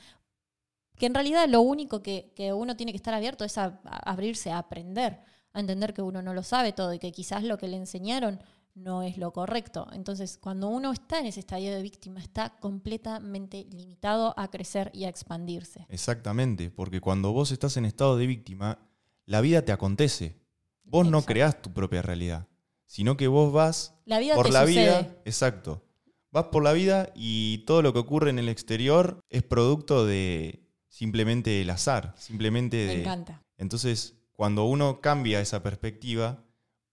Que 0.97 1.05
en 1.05 1.13
realidad 1.13 1.47
lo 1.47 1.61
único 1.61 2.01
que, 2.01 2.31
que 2.35 2.53
uno 2.53 2.75
tiene 2.75 2.91
que 2.91 2.97
estar 2.97 3.13
abierto 3.13 3.45
es 3.45 3.57
a, 3.57 3.79
a 3.83 4.11
abrirse 4.11 4.51
a 4.51 4.57
aprender, 4.57 5.19
a 5.53 5.59
entender 5.59 5.93
que 5.93 6.01
uno 6.01 6.21
no 6.21 6.33
lo 6.33 6.43
sabe 6.43 6.71
todo 6.71 6.93
y 6.93 6.99
que 6.99 7.11
quizás 7.11 7.43
lo 7.43 7.57
que 7.57 7.67
le 7.67 7.77
enseñaron 7.77 8.39
no 8.79 9.03
es 9.03 9.17
lo 9.17 9.31
correcto. 9.33 9.87
Entonces, 9.93 10.37
cuando 10.37 10.67
uno 10.69 10.91
está 10.91 11.19
en 11.19 11.25
ese 11.27 11.39
estadio 11.41 11.71
de 11.73 11.81
víctima, 11.81 12.19
está 12.19 12.57
completamente 12.59 13.65
limitado 13.71 14.33
a 14.37 14.49
crecer 14.49 14.89
y 14.93 15.03
a 15.05 15.09
expandirse. 15.09 15.85
Exactamente, 15.89 16.71
porque 16.71 17.01
cuando 17.01 17.31
vos 17.31 17.51
estás 17.51 17.77
en 17.77 17.85
estado 17.85 18.17
de 18.17 18.25
víctima, 18.27 18.79
la 19.25 19.41
vida 19.41 19.63
te 19.63 19.71
acontece. 19.71 20.37
Vos 20.83 21.07
no 21.09 21.21
creás 21.23 21.61
tu 21.61 21.71
propia 21.71 22.01
realidad. 22.01 22.47
sino 22.87 23.17
que 23.17 23.27
vos 23.27 23.53
vas 23.53 23.93
La 24.05 24.17
vida 24.17 24.33
por 24.33 24.47
te 24.47 24.51
la 24.51 24.61
sucede. 24.65 24.81
vida, 25.01 25.15
exacto. 25.23 25.83
Vas 26.31 26.45
por 26.45 26.63
la 26.63 26.73
vida 26.73 27.11
y 27.13 27.59
todo 27.67 27.83
lo 27.83 27.93
que 27.93 27.99
ocurre 27.99 28.31
en 28.31 28.39
el 28.39 28.49
exterior 28.49 29.19
es 29.29 29.43
producto 29.43 30.07
de 30.07 30.63
simplemente 30.87 31.61
el 31.61 31.69
azar, 31.69 32.15
simplemente 32.17 32.77
Me 32.87 32.93
de... 32.95 33.01
encanta. 33.01 33.43
Entonces, 33.57 34.15
cuando 34.33 34.65
uno 34.65 35.01
cambia 35.01 35.39
esa 35.39 35.61
perspectiva, 35.61 36.43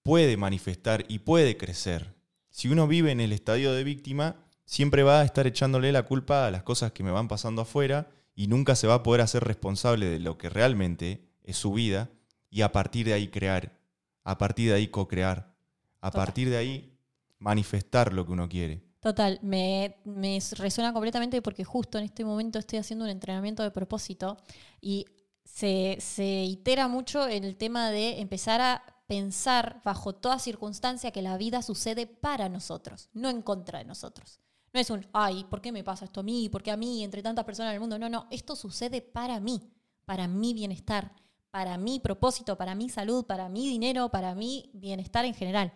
puede 0.06 0.36
manifestar 0.36 1.04
y 1.08 1.18
puede 1.18 1.56
crecer. 1.56 2.14
Si 2.48 2.68
uno 2.68 2.86
vive 2.86 3.10
en 3.10 3.20
el 3.20 3.32
estadio 3.32 3.72
de 3.72 3.82
víctima, 3.82 4.36
siempre 4.64 5.02
va 5.02 5.20
a 5.20 5.24
estar 5.24 5.48
echándole 5.48 5.90
la 5.90 6.04
culpa 6.04 6.46
a 6.46 6.50
las 6.52 6.62
cosas 6.62 6.92
que 6.92 7.02
me 7.02 7.10
van 7.10 7.26
pasando 7.26 7.62
afuera 7.62 8.08
y 8.36 8.46
nunca 8.46 8.76
se 8.76 8.86
va 8.86 8.94
a 8.94 9.02
poder 9.02 9.20
hacer 9.20 9.42
responsable 9.42 10.06
de 10.06 10.20
lo 10.20 10.38
que 10.38 10.48
realmente 10.48 11.26
es 11.42 11.56
su 11.56 11.72
vida 11.72 12.08
y 12.50 12.62
a 12.62 12.70
partir 12.70 13.06
de 13.06 13.14
ahí 13.14 13.26
crear, 13.28 13.80
a 14.22 14.38
partir 14.38 14.68
de 14.68 14.76
ahí 14.76 14.86
co-crear, 14.86 15.52
a 16.00 16.10
Total. 16.10 16.24
partir 16.24 16.50
de 16.50 16.56
ahí 16.56 16.96
manifestar 17.40 18.12
lo 18.12 18.24
que 18.24 18.32
uno 18.32 18.48
quiere. 18.48 18.84
Total, 19.00 19.40
me, 19.42 19.96
me 20.04 20.38
resuena 20.52 20.92
completamente 20.92 21.42
porque 21.42 21.64
justo 21.64 21.98
en 21.98 22.04
este 22.04 22.24
momento 22.24 22.60
estoy 22.60 22.78
haciendo 22.78 23.04
un 23.04 23.10
entrenamiento 23.10 23.64
de 23.64 23.72
propósito 23.72 24.36
y 24.80 25.04
se, 25.44 25.96
se 26.00 26.44
itera 26.44 26.86
mucho 26.86 27.26
el 27.26 27.56
tema 27.56 27.90
de 27.90 28.20
empezar 28.20 28.60
a 28.60 28.95
pensar 29.06 29.80
bajo 29.84 30.14
toda 30.14 30.38
circunstancia 30.38 31.10
que 31.10 31.22
la 31.22 31.36
vida 31.36 31.62
sucede 31.62 32.06
para 32.06 32.48
nosotros, 32.48 33.08
no 33.12 33.28
en 33.28 33.42
contra 33.42 33.78
de 33.78 33.84
nosotros. 33.84 34.40
No 34.72 34.80
es 34.80 34.90
un, 34.90 35.06
ay, 35.12 35.44
¿por 35.44 35.60
qué 35.60 35.72
me 35.72 35.84
pasa 35.84 36.04
esto 36.04 36.20
a 36.20 36.22
mí? 36.22 36.48
¿Por 36.48 36.62
qué 36.62 36.70
a 36.70 36.76
mí, 36.76 37.02
entre 37.02 37.22
tantas 37.22 37.44
personas 37.44 37.70
en 37.70 37.74
el 37.74 37.80
mundo? 37.80 37.98
No, 37.98 38.08
no, 38.08 38.26
esto 38.30 38.56
sucede 38.56 39.00
para 39.00 39.40
mí, 39.40 39.70
para 40.04 40.28
mi 40.28 40.52
bienestar, 40.52 41.12
para 41.50 41.78
mi 41.78 42.00
propósito, 42.00 42.58
para 42.58 42.74
mi 42.74 42.90
salud, 42.90 43.24
para 43.24 43.48
mi 43.48 43.68
dinero, 43.68 44.10
para 44.10 44.34
mi 44.34 44.70
bienestar 44.74 45.24
en 45.24 45.34
general. 45.34 45.72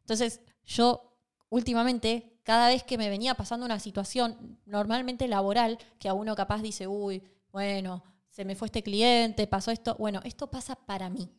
Entonces, 0.00 0.40
yo 0.66 1.16
últimamente, 1.48 2.38
cada 2.42 2.68
vez 2.68 2.82
que 2.82 2.98
me 2.98 3.08
venía 3.08 3.34
pasando 3.34 3.64
una 3.64 3.78
situación 3.78 4.58
normalmente 4.66 5.28
laboral, 5.28 5.78
que 5.98 6.08
a 6.08 6.14
uno 6.14 6.34
capaz 6.34 6.60
dice, 6.62 6.86
uy, 6.86 7.22
bueno, 7.52 8.02
se 8.28 8.44
me 8.44 8.56
fue 8.56 8.66
este 8.66 8.82
cliente, 8.82 9.46
pasó 9.46 9.70
esto, 9.70 9.94
bueno, 9.98 10.20
esto 10.24 10.50
pasa 10.50 10.74
para 10.74 11.08
mí, 11.10 11.30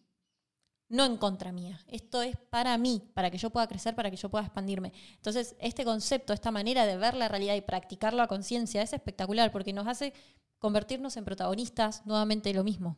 no 0.93 1.05
en 1.05 1.17
contra 1.17 1.51
mía, 1.51 1.79
esto 1.87 2.21
es 2.21 2.35
para 2.51 2.77
mí, 2.77 3.01
para 3.15 3.31
que 3.31 3.37
yo 3.39 3.49
pueda 3.49 3.67
crecer, 3.67 3.95
para 3.95 4.11
que 4.11 4.15
yo 4.17 4.29
pueda 4.29 4.45
expandirme. 4.45 4.93
Entonces, 5.15 5.55
este 5.59 5.83
concepto, 5.83 6.33
esta 6.33 6.51
manera 6.51 6.85
de 6.85 6.97
ver 6.97 7.15
la 7.15 7.27
realidad 7.27 7.55
y 7.55 7.61
practicarlo 7.61 8.21
a 8.21 8.27
conciencia 8.27 8.81
es 8.83 8.93
espectacular 8.93 9.51
porque 9.51 9.73
nos 9.73 9.87
hace 9.87 10.13
convertirnos 10.59 11.17
en 11.17 11.25
protagonistas, 11.25 12.05
nuevamente 12.05 12.53
lo 12.53 12.63
mismo, 12.63 12.97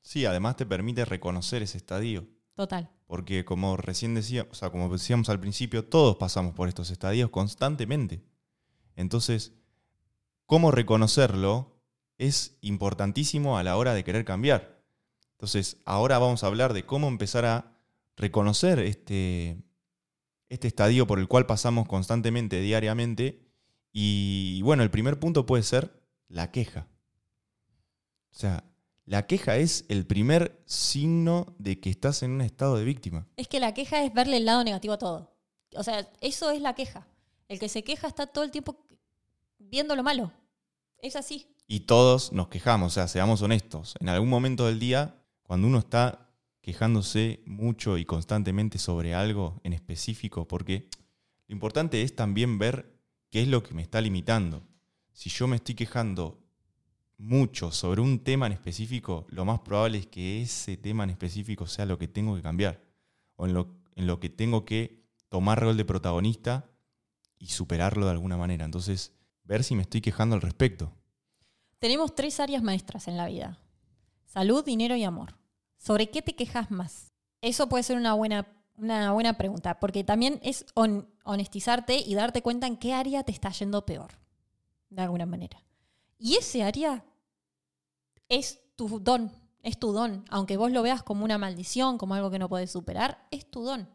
Sí, 0.00 0.24
además 0.24 0.56
te 0.56 0.64
permite 0.64 1.04
reconocer 1.04 1.62
ese 1.62 1.76
estadio. 1.76 2.26
total. 2.54 2.90
Porque 3.06 3.44
como 3.44 3.76
recién 3.76 4.14
decía, 4.14 4.46
o 4.50 4.54
sea, 4.54 4.70
como 4.70 4.88
decíamos 4.88 5.28
al 5.28 5.40
principio, 5.40 5.84
todos 5.84 6.16
pasamos 6.16 6.54
por 6.54 6.68
estos 6.68 6.90
estadios 6.90 7.30
constantemente. 7.30 8.22
Entonces, 8.96 9.52
cómo 10.46 10.70
reconocerlo 10.70 11.78
es 12.16 12.58
importantísimo 12.62 13.58
a 13.58 13.62
la 13.62 13.76
hora 13.76 13.94
de 13.94 14.02
querer 14.04 14.24
cambiar. 14.24 14.77
Entonces, 15.38 15.76
ahora 15.84 16.18
vamos 16.18 16.42
a 16.42 16.48
hablar 16.48 16.72
de 16.72 16.84
cómo 16.84 17.06
empezar 17.06 17.44
a 17.44 17.72
reconocer 18.16 18.80
este, 18.80 19.62
este 20.48 20.66
estadio 20.66 21.06
por 21.06 21.20
el 21.20 21.28
cual 21.28 21.46
pasamos 21.46 21.86
constantemente, 21.86 22.60
diariamente. 22.60 23.46
Y 23.92 24.60
bueno, 24.62 24.82
el 24.82 24.90
primer 24.90 25.20
punto 25.20 25.46
puede 25.46 25.62
ser 25.62 26.02
la 26.26 26.50
queja. 26.50 26.88
O 28.32 28.34
sea, 28.34 28.64
la 29.04 29.28
queja 29.28 29.58
es 29.58 29.84
el 29.88 30.06
primer 30.06 30.60
signo 30.66 31.54
de 31.60 31.78
que 31.78 31.90
estás 31.90 32.24
en 32.24 32.32
un 32.32 32.40
estado 32.40 32.76
de 32.76 32.84
víctima. 32.84 33.28
Es 33.36 33.46
que 33.46 33.60
la 33.60 33.74
queja 33.74 34.02
es 34.02 34.12
verle 34.12 34.38
el 34.38 34.44
lado 34.44 34.64
negativo 34.64 34.94
a 34.94 34.98
todo. 34.98 35.36
O 35.76 35.84
sea, 35.84 36.10
eso 36.20 36.50
es 36.50 36.60
la 36.60 36.74
queja. 36.74 37.06
El 37.46 37.60
que 37.60 37.68
se 37.68 37.84
queja 37.84 38.08
está 38.08 38.26
todo 38.26 38.42
el 38.42 38.50
tiempo 38.50 38.84
viendo 39.60 39.94
lo 39.94 40.02
malo. 40.02 40.32
Es 41.00 41.14
así. 41.14 41.46
Y 41.68 41.80
todos 41.80 42.32
nos 42.32 42.48
quejamos, 42.48 42.92
o 42.92 42.94
sea, 42.94 43.06
seamos 43.06 43.40
honestos. 43.40 43.94
En 44.00 44.08
algún 44.08 44.30
momento 44.30 44.66
del 44.66 44.80
día, 44.80 45.14
cuando 45.48 45.66
uno 45.66 45.78
está 45.78 46.28
quejándose 46.60 47.42
mucho 47.46 47.96
y 47.96 48.04
constantemente 48.04 48.78
sobre 48.78 49.14
algo 49.14 49.58
en 49.64 49.72
específico, 49.72 50.46
porque 50.46 50.90
lo 51.46 51.54
importante 51.54 52.02
es 52.02 52.14
también 52.14 52.58
ver 52.58 53.00
qué 53.30 53.40
es 53.40 53.48
lo 53.48 53.62
que 53.62 53.72
me 53.72 53.80
está 53.80 54.02
limitando. 54.02 54.62
Si 55.10 55.30
yo 55.30 55.46
me 55.46 55.56
estoy 55.56 55.74
quejando 55.74 56.38
mucho 57.16 57.72
sobre 57.72 58.02
un 58.02 58.18
tema 58.18 58.46
en 58.46 58.52
específico, 58.52 59.26
lo 59.30 59.46
más 59.46 59.60
probable 59.60 59.96
es 59.96 60.06
que 60.06 60.42
ese 60.42 60.76
tema 60.76 61.04
en 61.04 61.10
específico 61.10 61.66
sea 61.66 61.86
lo 61.86 61.96
que 61.96 62.08
tengo 62.08 62.36
que 62.36 62.42
cambiar, 62.42 62.84
o 63.36 63.46
en 63.46 63.54
lo, 63.54 64.20
que 64.20 64.28
tengo 64.28 64.66
que 64.66 65.02
tomar 65.30 65.58
rol 65.58 65.78
de 65.78 65.86
protagonista 65.86 66.68
y 67.38 67.46
superarlo 67.46 68.04
de 68.04 68.12
alguna 68.12 68.36
manera. 68.36 68.66
Entonces, 68.66 69.14
ver 69.44 69.64
si 69.64 69.74
me 69.74 69.80
estoy 69.80 70.02
quejando 70.02 70.34
al 70.34 70.42
respecto. 70.42 70.92
Tenemos 71.78 72.14
tres 72.14 72.38
áreas 72.38 72.62
maestras 72.62 73.08
en 73.08 73.16
la 73.16 73.28
vida. 73.28 73.58
Salud, 74.26 74.62
dinero 74.62 74.94
y 74.94 75.04
amor. 75.04 75.37
¿Sobre 75.78 76.10
qué 76.10 76.22
te 76.22 76.34
quejas 76.34 76.70
más? 76.70 77.12
Eso 77.40 77.68
puede 77.68 77.84
ser 77.84 77.96
una 77.96 78.14
buena, 78.14 78.46
una 78.76 79.12
buena 79.12 79.38
pregunta, 79.38 79.78
porque 79.80 80.04
también 80.04 80.40
es 80.42 80.66
hon- 80.74 81.08
honestizarte 81.24 81.98
y 81.98 82.14
darte 82.14 82.42
cuenta 82.42 82.66
en 82.66 82.76
qué 82.76 82.92
área 82.94 83.22
te 83.22 83.32
está 83.32 83.50
yendo 83.50 83.86
peor, 83.86 84.18
de 84.90 85.02
alguna 85.02 85.26
manera. 85.26 85.62
Y 86.18 86.36
ese 86.36 86.62
área 86.64 87.04
es 88.28 88.60
tu 88.76 89.00
don, 89.00 89.32
es 89.62 89.78
tu 89.78 89.92
don. 89.92 90.24
Aunque 90.30 90.56
vos 90.56 90.72
lo 90.72 90.82
veas 90.82 91.02
como 91.02 91.24
una 91.24 91.38
maldición, 91.38 91.98
como 91.98 92.14
algo 92.14 92.30
que 92.30 92.38
no 92.38 92.48
podés 92.48 92.70
superar, 92.70 93.26
es 93.30 93.50
tu 93.50 93.62
don. 93.62 93.88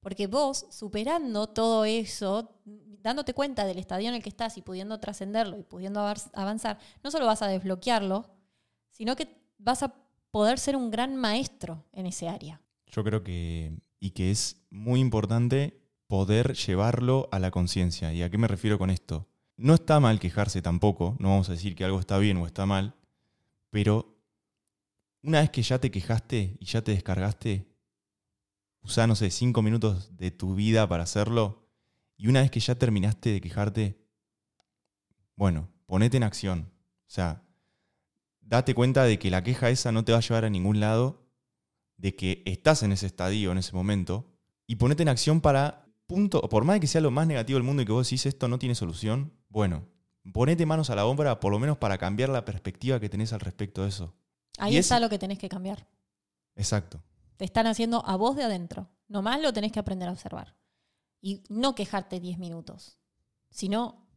Porque 0.00 0.28
vos, 0.28 0.66
superando 0.70 1.48
todo 1.48 1.84
eso, 1.84 2.60
dándote 2.64 3.34
cuenta 3.34 3.66
del 3.66 3.78
estadio 3.78 4.08
en 4.08 4.14
el 4.14 4.22
que 4.22 4.28
estás 4.28 4.56
y 4.56 4.62
pudiendo 4.62 5.00
trascenderlo 5.00 5.58
y 5.58 5.64
pudiendo 5.64 6.00
avanzar, 6.32 6.78
no 7.02 7.10
solo 7.10 7.26
vas 7.26 7.42
a 7.42 7.48
desbloquearlo, 7.48 8.30
sino 8.90 9.16
que 9.16 9.36
vas 9.58 9.82
a 9.82 9.94
poder 10.36 10.58
ser 10.58 10.76
un 10.76 10.90
gran 10.90 11.16
maestro 11.16 11.86
en 11.94 12.04
ese 12.04 12.28
área. 12.28 12.60
Yo 12.88 13.02
creo 13.02 13.24
que, 13.24 13.72
y 13.98 14.10
que 14.10 14.30
es 14.30 14.66
muy 14.68 15.00
importante 15.00 15.80
poder 16.08 16.52
llevarlo 16.52 17.30
a 17.32 17.38
la 17.38 17.50
conciencia. 17.50 18.12
¿Y 18.12 18.22
a 18.22 18.28
qué 18.28 18.36
me 18.36 18.46
refiero 18.46 18.76
con 18.76 18.90
esto? 18.90 19.26
No 19.56 19.72
está 19.72 19.98
mal 19.98 20.20
quejarse 20.20 20.60
tampoco, 20.60 21.16
no 21.20 21.30
vamos 21.30 21.48
a 21.48 21.52
decir 21.52 21.74
que 21.74 21.86
algo 21.86 21.98
está 21.98 22.18
bien 22.18 22.36
o 22.36 22.46
está 22.46 22.66
mal, 22.66 22.96
pero 23.70 24.14
una 25.22 25.40
vez 25.40 25.48
que 25.48 25.62
ya 25.62 25.78
te 25.78 25.90
quejaste 25.90 26.58
y 26.60 26.66
ya 26.66 26.82
te 26.82 26.92
descargaste, 26.92 27.66
usa, 28.82 29.06
no 29.06 29.16
sé, 29.16 29.30
cinco 29.30 29.62
minutos 29.62 30.18
de 30.18 30.32
tu 30.32 30.54
vida 30.54 30.86
para 30.86 31.04
hacerlo, 31.04 31.66
y 32.18 32.28
una 32.28 32.42
vez 32.42 32.50
que 32.50 32.60
ya 32.60 32.74
terminaste 32.74 33.30
de 33.30 33.40
quejarte, 33.40 34.04
bueno, 35.34 35.70
ponete 35.86 36.18
en 36.18 36.24
acción. 36.24 36.70
O 37.06 37.10
sea, 37.10 37.45
date 38.46 38.74
cuenta 38.74 39.04
de 39.04 39.18
que 39.18 39.30
la 39.30 39.42
queja 39.42 39.70
esa 39.70 39.92
no 39.92 40.04
te 40.04 40.12
va 40.12 40.18
a 40.18 40.22
llevar 40.22 40.44
a 40.44 40.50
ningún 40.50 40.80
lado, 40.80 41.26
de 41.96 42.14
que 42.14 42.42
estás 42.46 42.82
en 42.82 42.92
ese 42.92 43.06
estadio 43.06 43.52
en 43.52 43.58
ese 43.58 43.74
momento, 43.74 44.26
y 44.66 44.76
ponete 44.76 45.02
en 45.02 45.08
acción 45.08 45.40
para, 45.40 45.86
punto, 46.06 46.40
por 46.42 46.64
más 46.64 46.80
que 46.80 46.86
sea 46.86 47.00
lo 47.00 47.10
más 47.10 47.26
negativo 47.26 47.56
del 47.56 47.64
mundo 47.64 47.82
y 47.82 47.86
que 47.86 47.92
vos 47.92 48.06
decís 48.06 48.26
esto 48.26 48.48
no 48.48 48.58
tiene 48.58 48.74
solución, 48.74 49.32
bueno, 49.48 49.84
ponete 50.32 50.66
manos 50.66 50.90
a 50.90 50.94
la 50.94 51.06
obra 51.06 51.40
por 51.40 51.52
lo 51.52 51.58
menos 51.58 51.78
para 51.78 51.98
cambiar 51.98 52.28
la 52.28 52.44
perspectiva 52.44 53.00
que 53.00 53.08
tenés 53.08 53.32
al 53.32 53.40
respecto 53.40 53.82
de 53.82 53.88
eso. 53.88 54.14
Ahí 54.58 54.74
Y 54.74 54.78
está 54.78 55.00
lo 55.00 55.08
que 55.08 55.18
tenés 55.18 55.38
que 55.38 55.48
cambiar. 55.48 55.86
Exacto. 56.54 57.02
Te 57.36 57.44
están 57.44 57.66
haciendo 57.66 58.04
a 58.06 58.16
vos 58.16 58.36
de 58.36 58.44
adentro. 58.44 58.88
Nomás 59.08 59.40
lo 59.40 59.52
tenés 59.52 59.72
que 59.72 59.78
aprender 59.78 60.08
a 60.08 60.12
observar. 60.12 60.56
Y 61.20 61.42
no 61.48 61.74
quejarte 61.74 62.18
10 62.20 62.38
minutos, 62.38 62.98
sino 63.50 64.08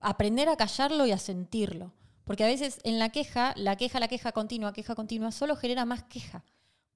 aprender 0.00 0.48
a 0.48 0.56
callarlo 0.56 1.06
y 1.06 1.12
a 1.12 1.18
sentirlo. 1.18 1.92
Porque 2.24 2.44
a 2.44 2.46
veces 2.46 2.80
en 2.84 2.98
la 2.98 3.10
queja, 3.10 3.52
la 3.56 3.76
queja, 3.76 4.00
la 4.00 4.08
queja 4.08 4.32
continua, 4.32 4.72
queja 4.72 4.94
continua, 4.94 5.30
solo 5.30 5.56
genera 5.56 5.84
más 5.84 6.04
queja. 6.04 6.44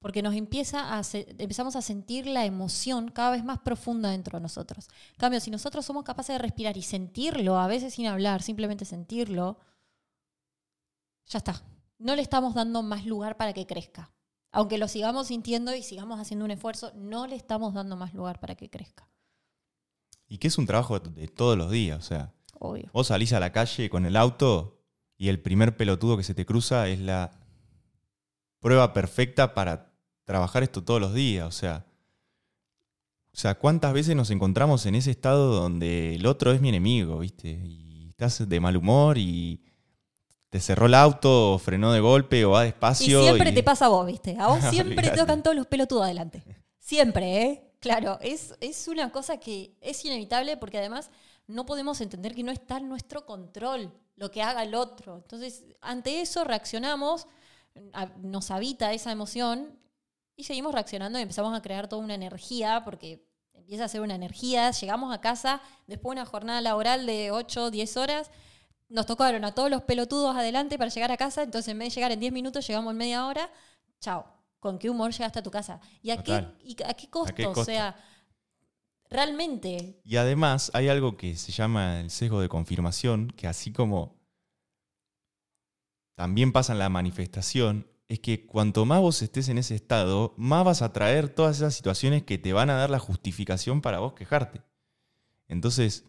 Porque 0.01 0.23
nos 0.23 0.35
empieza 0.35 0.97
a 0.97 1.03
empezamos 1.13 1.75
a 1.75 1.83
sentir 1.83 2.27
la 2.27 2.45
emoción 2.45 3.11
cada 3.11 3.33
vez 3.33 3.45
más 3.45 3.59
profunda 3.59 4.11
dentro 4.11 4.39
de 4.39 4.43
nosotros. 4.43 4.89
En 5.11 5.17
cambio, 5.17 5.41
si 5.41 5.51
nosotros 5.51 5.85
somos 5.85 6.05
capaces 6.05 6.35
de 6.35 6.39
respirar 6.39 6.77
y 6.77 6.83
sentirlo, 6.83 7.59
a 7.59 7.67
veces 7.67 7.95
sin 7.95 8.07
hablar, 8.07 8.43
simplemente 8.43 8.85
sentirlo, 8.85 9.59
ya 11.27 11.39
está. 11.39 11.63
No 11.99 12.15
le 12.15 12.23
estamos 12.23 12.55
dando 12.55 12.83
más 12.83 13.05
lugar 13.07 13.37
para 13.37 13.53
que 13.53 13.67
crezca. 13.67 14.13
Aunque 14.53 14.79
lo 14.79 14.89
sigamos 14.89 15.27
sintiendo 15.27 15.75
y 15.75 15.83
sigamos 15.83 16.21
haciendo 16.21 16.45
un 16.45 16.53
esfuerzo, 16.53 16.93
no 16.95 17.27
le 17.27 17.35
estamos 17.37 17.75
dando 17.75 17.97
más 17.97 18.15
lugar 18.15 18.39
para 18.41 18.55
que 18.55 18.71
crezca. 18.71 19.09
Y 20.29 20.39
que 20.39 20.49
es 20.49 20.59
un 20.59 20.67
trabajo 20.67 21.01
de 21.01 21.27
todos 21.27 21.59
los 21.59 21.71
días, 21.71 21.99
o 21.99 22.03
sea, 22.03 22.35
Obvio. 22.59 22.89
vos 22.93 23.09
salís 23.09 23.33
a 23.33 23.41
la 23.41 23.51
calle 23.51 23.91
con 23.91 24.07
el 24.07 24.17
auto 24.17 24.78
y 25.19 25.29
el 25.29 25.41
primer 25.41 25.77
pelotudo 25.77 26.17
que 26.17 26.23
se 26.23 26.35
te 26.35 26.47
cruza 26.47 26.89
es 26.89 27.01
la 27.01 27.33
prueba 28.61 28.93
perfecta 28.93 29.53
para 29.55 29.93
trabajar 30.25 30.63
esto 30.63 30.83
todos 30.85 31.01
los 31.01 31.13
días, 31.13 31.47
o 31.47 31.53
sea, 31.53 31.85
o 33.33 33.37
sea, 33.41 33.57
¿cuántas 33.57 33.93
veces 33.93 34.17
nos 34.17 34.31
encontramos 34.31 34.85
en 34.87 34.95
ese 34.95 35.11
estado 35.11 35.53
donde 35.55 36.17
el 36.17 36.27
otro 36.27 36.53
es 36.53 36.61
mi 36.61 36.71
enemigo, 36.71 37.19
viste? 37.19 37.51
Y 37.51 38.09
estás 38.09 38.49
de 38.49 38.61
mal 38.61 38.77
humor 38.77 39.17
y 39.19 39.63
te 40.49 40.61
cerró 40.61 40.87
el 40.87 40.95
auto, 40.95 41.53
o 41.55 41.59
frenó 41.59 41.93
de 41.93 42.01
golpe 42.01 42.45
o 42.45 42.51
va 42.51 42.65
Y 42.65 42.71
despacio. 42.71 43.23
siempre 43.23 43.51
y- 43.51 43.55
te 43.55 43.63
pasa 43.63 43.87
a 43.87 43.89
vos, 43.91 44.07
¿viste? 44.07 44.37
A 44.39 44.49
vos 44.49 44.59
siempre 44.71 45.11
te 45.11 45.17
tocan 45.17 45.43
todos 45.43 45.57
los 45.57 45.67
pelotudos 45.67 46.05
adelante. 46.05 46.43
Siempre, 46.79 47.43
¿eh? 47.43 47.65
Claro, 47.81 48.19
es, 48.23 48.55
es 48.61 48.89
una 48.89 49.13
cosa 49.13 49.39
que 49.39 49.77
es 49.81 50.05
inevitable 50.05 50.57
porque 50.57 50.79
además 50.79 51.11
no 51.47 51.65
podemos 51.65 52.01
entender 52.01 52.35
que 52.35 52.43
no 52.43 52.51
está 52.51 52.79
en 52.79 52.89
nuestro 52.89 53.25
control 53.25 53.93
lo 54.19 54.31
que 54.31 54.43
haga 54.43 54.63
el 54.63 54.75
otro. 54.75 55.17
Entonces, 55.17 55.65
ante 55.81 56.21
eso 56.21 56.45
reaccionamos, 56.45 57.27
nos 58.19 58.51
habita 58.51 58.93
esa 58.93 59.13
emoción 59.13 59.79
y 60.37 60.45
seguimos 60.45 60.73
reaccionando 60.73 61.19
y 61.19 61.23
empezamos 61.23 61.57
a 61.57 61.63
crear 61.63 61.89
toda 61.89 62.03
una 62.03 62.15
energía 62.15 62.83
porque 62.85 63.25
empieza 63.55 63.85
a 63.85 63.89
ser 63.89 64.01
una 64.01 64.17
energía. 64.17 64.71
Llegamos 64.73 65.15
a 65.15 65.21
casa 65.21 65.61
después 65.87 66.15
de 66.17 66.21
una 66.23 66.31
jornada 66.31 66.61
laboral 66.61 67.07
de 67.07 67.31
8, 67.31 67.71
10 67.71 67.97
horas. 67.97 68.31
Nos 68.89 69.07
tocaron 69.07 69.45
a 69.45 69.55
todos 69.55 69.71
los 69.71 69.83
pelotudos 69.83 70.35
adelante 70.35 70.79
para 70.79 70.91
llegar 70.91 71.13
a 71.13 71.17
casa, 71.17 71.43
entonces 71.43 71.69
en 71.69 71.79
vez 71.79 71.91
de 71.91 71.95
llegar 71.97 72.11
en 72.11 72.21
10 72.21 72.33
minutos, 72.33 72.67
llegamos 72.67 72.91
en 72.91 72.97
media 72.97 73.27
hora. 73.27 73.51
Chao. 74.01 74.27
¿Con 74.59 74.79
qué 74.81 74.91
humor 74.91 75.13
llegaste 75.13 75.39
a 75.39 75.43
tu 75.43 75.53
casa? 75.53 75.81
¿Y 76.03 76.11
a, 76.11 76.21
qué, 76.21 76.45
y 76.59 76.77
a 76.83 76.95
qué 76.95 77.09
costo? 77.09 77.33
qué 77.33 77.47
O 77.47 77.53
costo? 77.53 77.67
sea, 77.67 77.95
realmente 79.11 80.01
Y 80.05 80.17
además 80.17 80.71
hay 80.75 80.89
algo 80.89 81.17
que 81.17 81.37
se 81.37 81.53
llama 81.53 82.01
el 82.01 82.11
sesgo 82.11 82.41
de 82.41 82.49
confirmación, 82.49 83.33
que 83.37 83.47
así 83.47 83.73
como 83.73 84.19
también 86.15 86.53
pasa 86.53 86.73
en 86.73 86.81
la 86.81 86.89
manifestación, 86.89 87.87
es 88.09 88.19
que 88.21 88.47
cuanto 88.47 88.85
más 88.85 89.01
vos 89.01 89.23
estés 89.23 89.49
en 89.49 89.59
ese 89.59 89.75
estado, 89.75 90.35
más 90.37 90.65
vas 90.65 90.83
a 90.83 90.93
traer 90.93 91.29
todas 91.29 91.59
esas 91.59 91.75
situaciones 91.75 92.25
que 92.25 92.39
te 92.39 92.53
van 92.53 92.71
a 92.71 92.75
dar 92.75 92.91
la 92.91 92.99
justificación 92.99 93.83
para 93.83 94.01
vos 94.01 94.15
quejarte. 94.15 94.63
Entonces, 95.47 96.05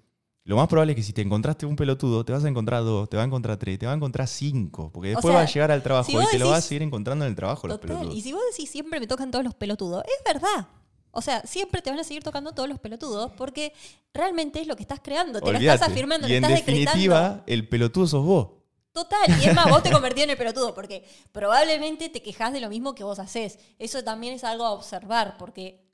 lo 0.46 0.56
más 0.56 0.68
probable 0.68 0.94
es 0.94 0.96
que 0.96 1.04
si 1.04 1.14
te 1.14 1.22
encontraste 1.22 1.68
un 1.68 1.76
pelotudo, 1.76 2.26
te 2.26 2.34
vas 2.34 2.44
a 2.44 2.48
encontrar 2.48 2.84
dos, 2.84 3.08
te 3.08 3.18
va 3.18 3.24
a 3.24 3.26
encontrar 3.28 3.58
tres, 3.58 3.78
te 3.78 3.86
va 3.86 3.92
a 3.92 3.96
encontrar 3.96 4.28
cinco, 4.28 4.92
porque 4.92 5.10
después 5.10 5.32
vas 5.32 5.48
a 5.48 5.54
llegar 5.54 5.70
al 5.70 5.84
trabajo 5.84 6.10
si 6.10 6.18
y 6.18 6.28
te 6.32 6.40
lo 6.40 6.50
vas 6.50 6.66
a 6.66 6.68
seguir 6.68 6.82
encontrando 6.82 7.26
en 7.26 7.30
el 7.30 7.36
trabajo 7.36 7.68
los 7.68 7.80
Total. 7.80 7.98
pelotudos. 7.98 8.18
Y 8.18 8.22
si 8.22 8.34
vos 8.34 8.42
decís 8.50 8.70
siempre 8.70 9.00
me 9.00 9.06
tocan 9.06 9.30
todos 9.30 9.46
los 9.46 9.54
pelotudos, 9.54 10.04
es 10.06 10.34
verdad. 10.34 10.68
O 11.12 11.22
sea, 11.22 11.42
siempre 11.46 11.82
te 11.82 11.90
van 11.90 12.00
a 12.00 12.04
seguir 12.04 12.24
tocando 12.24 12.52
todos 12.54 12.70
los 12.70 12.80
pelotudos 12.80 13.32
porque 13.34 13.74
realmente 14.14 14.62
es 14.62 14.68
lo 14.68 14.76
que 14.76 14.84
estás 14.84 15.00
creando. 15.02 15.40
Te 15.40 15.46
lo 15.52 15.58
Olvídate. 15.58 15.76
estás 15.76 15.90
afirmando, 15.90 16.28
y 16.28 16.32
lo 16.32 16.38
en 16.38 16.44
estás 16.44 16.58
decretando. 16.60 16.92
definitiva, 16.92 17.44
el 17.48 17.68
pelotudo 17.68 18.08
sos 18.08 18.26
vos. 18.26 18.50
Total. 18.92 19.42
Y 19.42 19.46
es 19.46 19.56
más, 19.56 19.70
vos 19.70 19.84
te 19.84 19.92
convertís 19.92 20.24
en 20.24 20.32
el 20.32 20.38
pelotudo 20.38 20.74
porque 20.76 21.08
probablemente 21.32 22.10
te 22.10 22.22
quejas 22.22 22.54
de 22.54 22.60
lo 22.60 22.70
mismo 22.70 22.96
que 22.96 23.04
vos 23.04 23.20
haces. 23.20 23.60
Eso 23.80 24.04
también 24.04 24.34
es 24.34 24.44
algo 24.44 24.66
a 24.66 24.72
observar 24.72 25.38
porque 25.38 25.88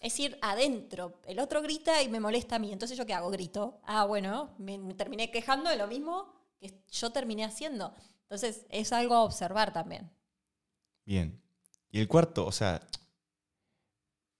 es 0.00 0.18
ir 0.20 0.38
adentro. 0.42 1.20
El 1.26 1.40
otro 1.40 1.62
grita 1.62 2.02
y 2.02 2.08
me 2.08 2.20
molesta 2.20 2.56
a 2.56 2.58
mí. 2.58 2.72
Entonces, 2.72 2.96
¿yo 2.96 3.06
qué 3.06 3.14
hago? 3.14 3.30
Grito. 3.30 3.80
Ah, 3.84 4.04
bueno, 4.04 4.54
me, 4.58 4.78
me 4.78 4.94
terminé 4.94 5.30
quejando 5.30 5.70
de 5.70 5.76
lo 5.76 5.86
mismo 5.86 6.32
que 6.60 6.72
yo 6.90 7.10
terminé 7.10 7.44
haciendo. 7.44 7.94
Entonces, 8.22 8.66
es 8.70 8.92
algo 8.92 9.14
a 9.14 9.22
observar 9.24 9.72
también. 9.72 10.10
Bien. 11.04 11.40
Y 11.90 12.00
el 12.00 12.08
cuarto, 12.08 12.44
o 12.46 12.52
sea, 12.52 12.80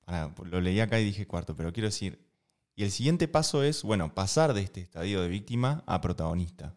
pará, 0.04 0.34
lo 0.44 0.61
leí 0.61 0.80
acá 0.80 1.00
y 1.00 1.04
dije 1.04 1.26
cuarto, 1.26 1.56
pero 1.56 1.73
quiero 1.73 1.88
decir, 1.88 2.25
y 2.76 2.84
el 2.84 2.90
siguiente 2.90 3.28
paso 3.28 3.62
es, 3.62 3.82
bueno, 3.82 4.14
pasar 4.14 4.52
de 4.52 4.62
este 4.62 4.80
estadio 4.80 5.23
de 5.23 5.28
víctima 5.28 5.84
a 5.87 6.00
protagonista. 6.00 6.75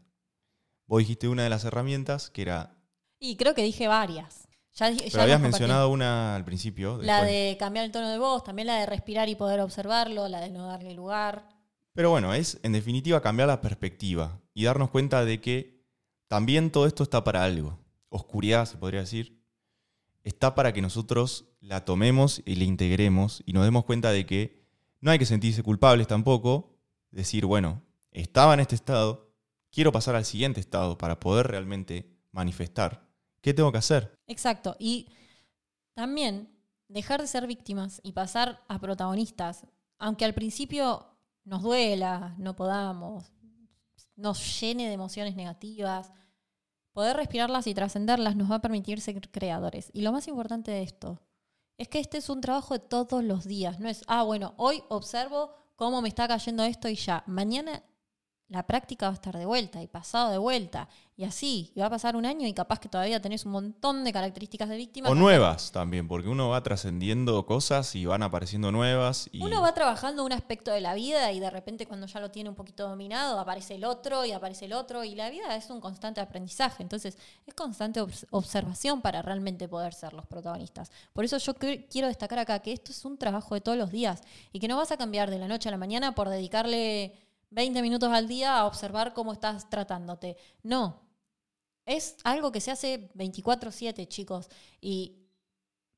Vos 0.86 1.00
dijiste 1.00 1.28
una 1.28 1.44
de 1.44 1.50
las 1.50 1.66
herramientas 1.66 2.30
que 2.30 2.44
era, 2.44 2.78
Y 3.20 3.36
creo 3.36 3.56
que 3.56 3.64
dije 3.64 3.88
varias. 3.88 4.48
Ya, 4.74 4.88
habías 5.20 5.42
mencionado 5.42 5.90
una 5.90 6.36
al 6.36 6.46
principio. 6.46 7.00
La 7.02 7.24
de 7.24 7.58
cambiar 7.60 7.86
el 7.86 7.92
tono 7.92 8.10
de 8.10 8.20
voz, 8.20 8.44
también 8.44 8.68
la 8.68 8.76
de 8.76 8.86
respirar 8.86 9.28
y 9.28 9.34
poder 9.34 9.60
observarlo, 9.60 10.28
la 10.28 10.40
de 10.40 10.52
no 10.52 10.68
darle 10.68 10.94
lugar. 10.94 11.50
Pero 11.94 12.12
bueno, 12.12 12.36
es 12.36 12.60
en 12.62 12.74
definitiva 12.74 13.22
cambiar 13.22 13.48
la 13.48 13.60
perspectiva 13.60 14.40
y 14.54 14.66
darnos 14.66 14.92
cuenta 14.92 15.26
de 15.26 15.42
que 15.42 15.84
también 16.28 16.70
todo 16.70 16.86
esto 16.86 17.02
está 17.02 17.24
para 17.24 17.44
algo. 17.44 17.80
Oscuridad, 18.10 18.66
se 18.66 18.78
podría 18.78 19.00
decir. 19.00 19.37
Está 20.28 20.56
para 20.56 20.74
que 20.74 20.82
nosotros 20.82 21.46
la 21.62 21.86
tomemos 21.86 22.42
y 22.44 22.56
la 22.56 22.66
integremos 22.66 23.42
y 23.46 23.54
nos 23.54 23.64
demos 23.64 23.86
cuenta 23.86 24.12
de 24.12 24.26
que 24.26 24.62
no 25.00 25.10
hay 25.10 25.20
que 25.20 25.26
sentirse 25.26 25.64
culpables 25.64 26.06
tampoco. 26.06 26.76
Decir, 27.12 27.46
bueno, 27.46 27.82
estaba 28.12 28.54
en 28.54 28.60
este 28.60 28.76
estado, 28.76 29.32
quiero 29.72 29.94
pasar 29.94 30.16
al 30.16 30.26
siguiente 30.26 30.60
estado 30.60 30.98
para 30.98 31.18
poder 31.22 31.48
realmente 31.48 32.12
manifestar. 32.34 33.08
¿Qué 33.40 33.54
tengo 33.54 33.72
que 33.72 33.78
hacer? 33.78 34.20
Exacto. 34.28 34.76
Y 34.80 35.08
también 35.94 36.50
dejar 36.90 37.22
de 37.22 37.28
ser 37.28 37.48
víctimas 37.48 38.02
y 38.04 38.12
pasar 38.12 38.66
a 38.68 38.80
protagonistas, 38.80 39.66
aunque 39.98 40.26
al 40.26 40.34
principio 40.34 41.08
nos 41.46 41.64
duela, 41.64 42.36
no 42.38 42.54
podamos, 42.54 43.32
nos 44.18 44.60
llene 44.60 44.88
de 44.88 44.94
emociones 44.94 45.38
negativas, 45.38 46.12
poder 46.98 47.16
respirarlas 47.16 47.68
y 47.68 47.76
trascenderlas 47.76 48.36
nos 48.36 48.50
va 48.50 48.56
a 48.56 48.62
permitir 48.62 49.02
ser 49.02 49.22
creadores. 49.30 49.92
Y 49.94 50.02
lo 50.02 50.12
más 50.12 50.28
importante 50.28 50.72
de 50.72 50.82
esto 50.82 51.22
es 51.78 51.90
que 51.90 52.00
este 52.00 52.18
es 52.18 52.28
un 52.28 52.42
trabajo 52.42 52.74
de 52.74 52.80
todos 52.80 53.24
los 53.24 53.46
días. 53.46 53.80
No 53.80 53.88
es, 53.88 54.02
ah, 54.08 54.24
bueno, 54.24 54.56
hoy 54.58 54.82
observo 54.90 55.54
cómo 55.76 56.02
me 56.02 56.08
está 56.08 56.28
cayendo 56.28 56.64
esto 56.64 56.90
y 56.90 56.96
ya. 56.96 57.24
Mañana 57.28 57.84
la 58.50 58.64
práctica 58.64 59.08
va 59.08 59.12
a 59.12 59.16
estar 59.16 59.38
de 59.38 59.46
vuelta 59.46 59.82
y 59.82 59.88
pasado 59.88 60.32
de 60.32 60.38
vuelta. 60.38 60.88
Y 61.20 61.24
así, 61.24 61.72
y 61.74 61.80
va 61.80 61.88
a 61.88 61.90
pasar 61.90 62.16
un 62.16 62.28
año 62.28 62.48
y 62.48 62.54
capaz 62.54 62.80
que 62.80 62.88
todavía 62.90 63.20
tenés 63.20 63.44
un 63.44 63.52
montón 63.52 64.04
de 64.04 64.14
características 64.14 64.70
de 64.70 64.78
víctima. 64.78 65.10
O 65.10 65.16
nuevas 65.16 65.72
también, 65.72 66.08
porque 66.08 66.30
uno 66.30 66.50
va 66.50 66.62
trascendiendo 66.62 67.44
cosas 67.48 67.96
y 67.96 68.06
van 68.06 68.22
apareciendo 68.22 68.72
nuevas. 68.72 69.28
Y... 69.32 69.42
Uno 69.42 69.62
va 69.64 69.74
trabajando 69.74 70.24
un 70.24 70.32
aspecto 70.32 70.70
de 70.72 70.80
la 70.80 70.94
vida 70.94 71.32
y 71.32 71.40
de 71.40 71.50
repente 71.50 71.88
cuando 71.88 72.06
ya 72.06 72.20
lo 72.20 72.30
tiene 72.30 72.50
un 72.52 72.56
poquito 72.56 72.88
dominado 72.88 73.40
aparece 73.40 73.76
el 73.76 73.84
otro 73.84 74.26
y 74.26 74.32
aparece 74.32 74.66
el 74.66 74.74
otro 74.74 75.04
y 75.04 75.16
la 75.16 75.32
vida 75.32 75.56
es 75.56 75.72
un 75.72 75.82
constante 75.82 76.22
aprendizaje. 76.22 76.84
Entonces 76.84 77.18
es 77.48 77.54
constante 77.56 78.00
obs- 78.00 78.28
observación 78.30 79.02
para 79.02 79.24
realmente 79.24 79.68
poder 79.68 79.96
ser 79.96 80.14
los 80.14 80.28
protagonistas. 80.28 80.92
Por 81.14 81.26
eso 81.26 81.40
yo 81.40 81.56
quiero 81.90 82.10
destacar 82.10 82.38
acá 82.38 82.60
que 82.60 82.74
esto 82.74 82.92
es 82.92 83.04
un 83.06 83.18
trabajo 83.18 83.56
de 83.56 83.62
todos 83.62 83.78
los 83.78 83.92
días 83.92 84.22
y 84.54 84.60
que 84.60 84.68
no 84.68 84.78
vas 84.78 84.92
a 84.92 84.98
cambiar 84.98 85.32
de 85.32 85.40
la 85.40 85.48
noche 85.48 85.68
a 85.68 85.72
la 85.72 85.78
mañana 85.80 86.14
por 86.14 86.30
dedicarle 86.30 87.16
20 87.50 87.82
minutos 87.82 88.12
al 88.12 88.28
día 88.28 88.58
a 88.58 88.66
observar 88.66 89.14
cómo 89.14 89.34
estás 89.34 89.70
tratándote. 89.70 90.38
No. 90.64 91.02
Es 91.86 92.18
algo 92.24 92.52
que 92.52 92.62
se 92.62 92.72
hace 92.72 93.10
24/7, 93.16 94.08
chicos. 94.08 94.50
Y 94.82 95.18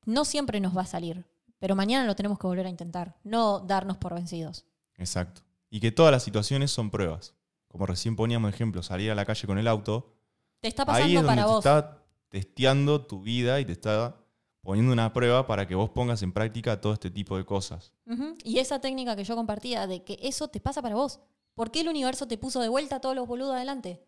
no 0.04 0.24
siempre 0.24 0.60
nos 0.60 0.76
va 0.76 0.82
a 0.82 0.86
salir. 0.86 1.26
Pero 1.58 1.74
mañana 1.74 2.06
lo 2.06 2.16
tenemos 2.16 2.38
que 2.38 2.46
volver 2.46 2.66
a 2.66 2.70
intentar. 2.70 3.16
No 3.22 3.60
darnos 3.60 3.98
por 3.98 4.14
vencidos. 4.14 4.64
Exacto. 4.96 5.42
Y 5.68 5.80
que 5.80 5.92
todas 5.92 6.12
las 6.12 6.22
situaciones 6.22 6.70
son 6.70 6.90
pruebas. 6.90 7.34
Como 7.68 7.86
recién 7.86 8.16
poníamos 8.16 8.52
ejemplo, 8.52 8.82
salir 8.82 9.10
a 9.10 9.14
la 9.14 9.24
calle 9.24 9.46
con 9.46 9.58
el 9.58 9.68
auto. 9.68 10.14
Te 10.60 10.68
está 10.68 10.82
Ahí 10.82 10.86
pasando 10.86 11.08
es 11.08 11.14
donde 11.14 11.28
para 11.28 11.42
te 11.42 11.48
vos. 11.48 11.58
está 11.58 12.04
testeando 12.28 13.06
tu 13.06 13.22
vida 13.22 13.60
y 13.60 13.64
te 13.64 13.72
está 13.72 14.16
poniendo 14.62 14.92
una 14.92 15.12
prueba 15.12 15.46
para 15.46 15.66
que 15.66 15.74
vos 15.74 15.90
pongas 15.90 16.22
en 16.22 16.32
práctica 16.32 16.80
todo 16.80 16.92
este 16.92 17.10
tipo 17.10 17.36
de 17.36 17.44
cosas. 17.44 17.92
Y 18.44 18.58
esa 18.58 18.80
técnica 18.80 19.16
que 19.16 19.24
yo 19.24 19.36
compartía 19.36 19.86
de 19.86 20.02
que 20.04 20.18
eso 20.22 20.48
te 20.48 20.60
pasa 20.60 20.82
para 20.82 20.94
vos. 20.94 21.20
¿Por 21.54 21.70
qué 21.70 21.80
el 21.80 21.88
universo 21.88 22.26
te 22.28 22.38
puso 22.38 22.60
de 22.60 22.68
vuelta 22.68 22.96
a 22.96 23.00
todos 23.00 23.14
los 23.16 23.26
boludos 23.26 23.54
adelante? 23.54 24.04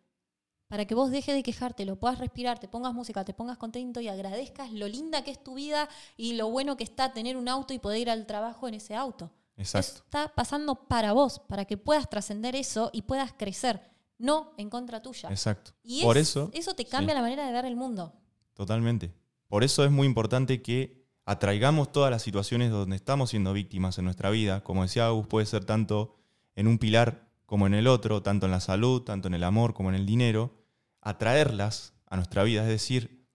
Para 0.68 0.86
que 0.86 0.94
vos 0.94 1.10
dejes 1.10 1.34
de 1.34 1.42
quejarte, 1.42 1.84
lo 1.84 1.96
puedas 1.96 2.18
respirar, 2.18 2.58
te 2.58 2.66
pongas 2.68 2.94
música, 2.94 3.24
te 3.24 3.34
pongas 3.34 3.58
contento 3.58 4.00
y 4.00 4.08
agradezcas 4.08 4.72
lo 4.72 4.88
linda 4.88 5.22
que 5.22 5.30
es 5.30 5.42
tu 5.42 5.54
vida 5.54 5.88
y 6.16 6.32
lo 6.34 6.48
bueno 6.50 6.76
que 6.78 6.84
está 6.84 7.12
tener 7.12 7.36
un 7.36 7.48
auto 7.48 7.74
y 7.74 7.78
poder 7.78 8.00
ir 8.00 8.10
al 8.10 8.26
trabajo 8.26 8.68
en 8.68 8.74
ese 8.74 8.94
auto. 8.94 9.30
Eso 9.56 9.76
Exacto. 9.78 10.02
está 10.04 10.34
pasando 10.34 10.74
para 10.74 11.12
vos, 11.12 11.40
para 11.40 11.66
que 11.66 11.76
puedas 11.76 12.08
trascender 12.08 12.56
eso 12.56 12.88
y 12.94 13.02
puedas 13.02 13.34
crecer, 13.34 13.82
no 14.16 14.54
en 14.56 14.70
contra 14.70 15.02
tuya. 15.02 15.28
Exacto. 15.28 15.72
Y 15.82 16.02
Por 16.04 16.16
es- 16.16 16.30
eso, 16.30 16.50
eso 16.54 16.74
te 16.74 16.86
cambia 16.86 17.10
sí. 17.12 17.16
la 17.16 17.22
manera 17.22 17.46
de 17.46 17.52
ver 17.52 17.66
el 17.66 17.76
mundo. 17.76 18.14
totalmente. 18.54 19.12
Por 19.48 19.64
eso 19.64 19.84
es 19.84 19.90
muy 19.90 20.06
importante 20.06 20.62
que 20.62 21.04
atraigamos 21.26 21.92
todas 21.92 22.10
las 22.10 22.22
situaciones 22.22 22.70
donde 22.70 22.96
estamos 22.96 23.28
siendo 23.30 23.52
víctimas 23.52 23.98
en 23.98 24.04
nuestra 24.06 24.30
vida. 24.30 24.62
Como 24.64 24.82
decía 24.82 25.06
Agus, 25.06 25.26
puede 25.26 25.44
ser 25.46 25.64
tanto 25.66 26.16
en 26.54 26.66
un 26.66 26.78
pilar 26.78 27.28
como 27.52 27.66
en 27.66 27.74
el 27.74 27.86
otro, 27.86 28.22
tanto 28.22 28.46
en 28.46 28.52
la 28.52 28.60
salud, 28.60 29.02
tanto 29.02 29.28
en 29.28 29.34
el 29.34 29.44
amor 29.44 29.74
como 29.74 29.90
en 29.90 29.94
el 29.94 30.06
dinero. 30.06 30.64
Atraerlas 31.02 31.92
a 32.06 32.16
nuestra 32.16 32.44
vida, 32.44 32.62
es 32.62 32.68
decir, 32.68 33.28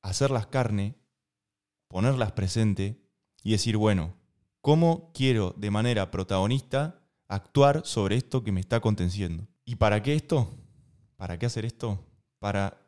hacerlas 0.00 0.48
carne, 0.48 0.96
ponerlas 1.86 2.32
presente 2.32 3.00
y 3.44 3.52
decir, 3.52 3.76
bueno, 3.76 4.16
¿cómo 4.62 5.12
quiero 5.14 5.54
de 5.56 5.70
manera 5.70 6.10
protagonista 6.10 7.06
actuar 7.28 7.82
sobre 7.86 8.16
esto 8.16 8.42
que 8.42 8.50
me 8.50 8.58
está 8.58 8.74
aconteciendo? 8.74 9.46
¿Y 9.64 9.76
para 9.76 10.02
qué 10.02 10.16
esto? 10.16 10.58
¿Para 11.14 11.38
qué 11.38 11.46
hacer 11.46 11.64
esto? 11.64 12.04
Para 12.40 12.84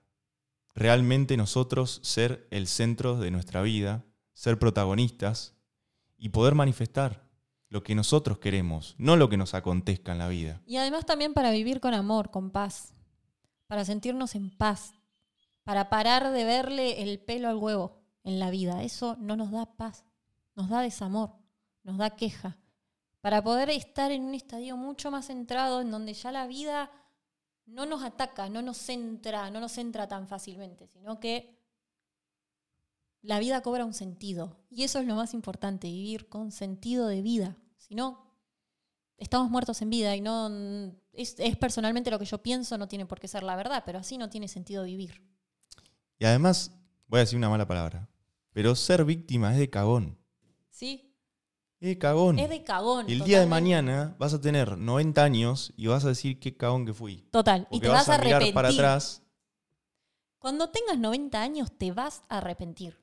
realmente 0.75 1.37
nosotros 1.37 2.01
ser 2.03 2.49
el 2.51 2.67
centro 2.67 3.21
de 3.21 3.31
nuestra 3.31 3.63
vida, 3.63 4.05
ser 4.33 4.59
protagonistas 4.59 5.55
y 6.19 6.31
poder 6.31 6.57
manifestar 6.57 7.31
lo 7.75 7.83
que 7.83 7.97
nosotros 7.97 8.39
queremos, 8.39 8.95
no 8.99 9.17
lo 9.17 9.29
que 9.29 9.37
nos 9.37 9.53
acontezca 9.53 10.13
en 10.13 10.19
la 10.19 10.29
vida. 10.29 10.63
Y 10.65 10.77
además 10.77 11.07
también 11.07 11.35
para 11.35 11.51
vivir 11.51 11.81
con 11.81 11.93
amor, 11.93 12.31
con 12.31 12.53
paz, 12.53 12.95
para 13.67 13.85
sentirnos 13.85 14.37
en 14.37 14.57
paz, 14.57 14.95
para 15.65 15.91
parar 15.91 16.31
de 16.31 16.45
verle 16.45 17.03
el 17.03 17.19
pelo 17.19 17.49
al 17.49 17.57
huevo 17.57 18.01
en 18.23 18.39
la 18.39 18.51
vida. 18.51 18.85
Eso 18.85 19.17
no 19.19 19.35
nos 19.35 19.51
da 19.51 19.67
paz, 19.75 20.05
nos 20.55 20.69
da 20.69 20.83
desamor, 20.83 21.33
nos 21.83 21.99
da 21.99 22.11
queja. 22.11 22.59
Para 23.21 23.43
poder 23.43 23.71
estar 23.71 24.13
en 24.13 24.23
un 24.23 24.37
estadio 24.37 24.77
mucho 24.77 25.11
más 25.11 25.27
centrado, 25.27 25.81
en 25.81 25.91
donde 25.91 26.15
ya 26.15 26.31
la 26.31 26.47
vida 26.47 26.93
no 27.67 27.87
nos 27.87 28.05
ataca, 28.05 28.49
no 28.49 28.63
nos 28.63 28.77
centra, 28.77 29.51
no 29.51 29.59
nos 29.59 29.73
centra 29.73 30.07
tan 30.07 30.29
fácilmente, 30.29 30.87
sino 30.87 31.19
que 31.19 31.59
la 33.21 33.41
vida 33.41 33.63
cobra 33.63 33.85
un 33.85 33.95
sentido. 33.95 34.59
Y 34.71 34.85
eso 34.85 35.01
es 35.01 35.07
lo 35.09 35.17
más 35.17 35.35
importante, 35.35 35.89
vivir 35.89 36.29
con 36.29 36.53
sentido 36.53 37.09
de 37.09 37.21
vida. 37.21 37.57
Si 37.87 37.95
no, 37.95 38.19
estamos 39.19 39.51
muertos 39.51 39.83
en 39.83 39.91
vida 39.91 40.17
y 40.17 40.23
no 40.23 40.49
es, 41.13 41.37
es, 41.39 41.57
personalmente 41.59 42.11
lo 42.11 42.19
que 42.19 42.25
yo 42.25 42.43
pienso, 42.43 42.79
no 42.79 42.89
tiene 42.89 43.05
por 43.05 43.21
qué 43.21 43.29
ser 43.29 43.43
la 43.43 43.57
verdad, 43.57 43.83
pero 43.85 43.99
así 43.99 44.17
no 44.17 44.31
tiene 44.31 44.49
sentido 44.49 44.85
vivir. 44.85 45.23
Y 46.19 46.25
además, 46.25 46.73
voy 47.09 47.19
a 47.19 47.21
decir 47.21 47.37
una 47.37 47.51
mala 47.51 47.67
palabra, 47.67 48.09
pero 48.55 48.75
ser 48.75 49.05
víctima 49.05 49.53
es 49.53 49.59
de 49.59 49.69
cagón. 49.69 50.17
Sí. 50.71 51.15
Es 51.79 51.89
de 51.89 51.99
cagón. 51.99 52.39
Es 52.39 52.49
de 52.49 52.65
cagón. 52.65 53.11
El 53.11 53.21
día 53.21 53.41
de 53.41 53.47
mañana 53.47 54.17
vas 54.19 54.33
a 54.33 54.41
tener 54.41 54.79
90 54.79 55.23
años 55.23 55.75
y 55.77 55.87
vas 55.87 56.07
a 56.07 56.09
decir 56.09 56.41
qué 56.41 56.57
cagón 56.57 56.87
que 56.87 56.95
fui. 56.95 57.29
Total. 57.31 57.69
y 57.71 57.81
te 57.81 57.89
vas, 57.89 58.09
a, 58.09 58.17
mirar 58.17 58.43
para 58.55 58.71
atrás. 58.71 59.23
Cuando 60.39 60.71
tengas 60.71 60.99
90 60.99 61.39
años 61.39 61.77
te 61.77 61.93
vas 61.93 62.23
a 62.31 62.39
arrepentir. 62.39 62.99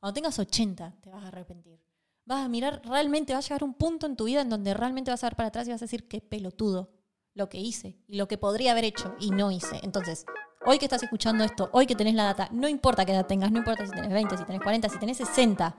Cuando 0.00 0.14
tengas 0.14 0.36
80 0.40 0.96
te 1.00 1.10
vas 1.10 1.22
a 1.22 1.28
arrepentir. 1.28 1.85
Vas 2.26 2.44
a 2.44 2.48
mirar, 2.48 2.82
realmente 2.84 3.34
va 3.34 3.38
a 3.38 3.42
llegar 3.42 3.62
un 3.62 3.72
punto 3.72 4.04
en 4.04 4.16
tu 4.16 4.24
vida 4.24 4.40
en 4.40 4.50
donde 4.50 4.74
realmente 4.74 5.12
vas 5.12 5.22
a 5.22 5.28
ver 5.28 5.36
para 5.36 5.48
atrás 5.48 5.68
y 5.68 5.70
vas 5.70 5.80
a 5.80 5.84
decir 5.84 6.08
qué 6.08 6.20
pelotudo 6.20 6.90
lo 7.34 7.48
que 7.48 7.58
hice 7.58 8.00
y 8.08 8.16
lo 8.16 8.26
que 8.26 8.36
podría 8.36 8.72
haber 8.72 8.82
hecho 8.82 9.14
y 9.20 9.30
no 9.30 9.52
hice. 9.52 9.78
Entonces, 9.84 10.26
hoy 10.64 10.78
que 10.78 10.86
estás 10.86 11.04
escuchando 11.04 11.44
esto, 11.44 11.70
hoy 11.72 11.86
que 11.86 11.94
tenés 11.94 12.14
la 12.14 12.24
data, 12.24 12.48
no 12.50 12.66
importa 12.66 13.04
qué 13.04 13.12
edad 13.12 13.26
tengas, 13.26 13.52
no 13.52 13.58
importa 13.58 13.86
si 13.86 13.92
tenés 13.92 14.10
20, 14.10 14.38
si 14.38 14.44
tenés 14.44 14.60
40, 14.60 14.88
si 14.88 14.98
tenés 14.98 15.18
60, 15.18 15.76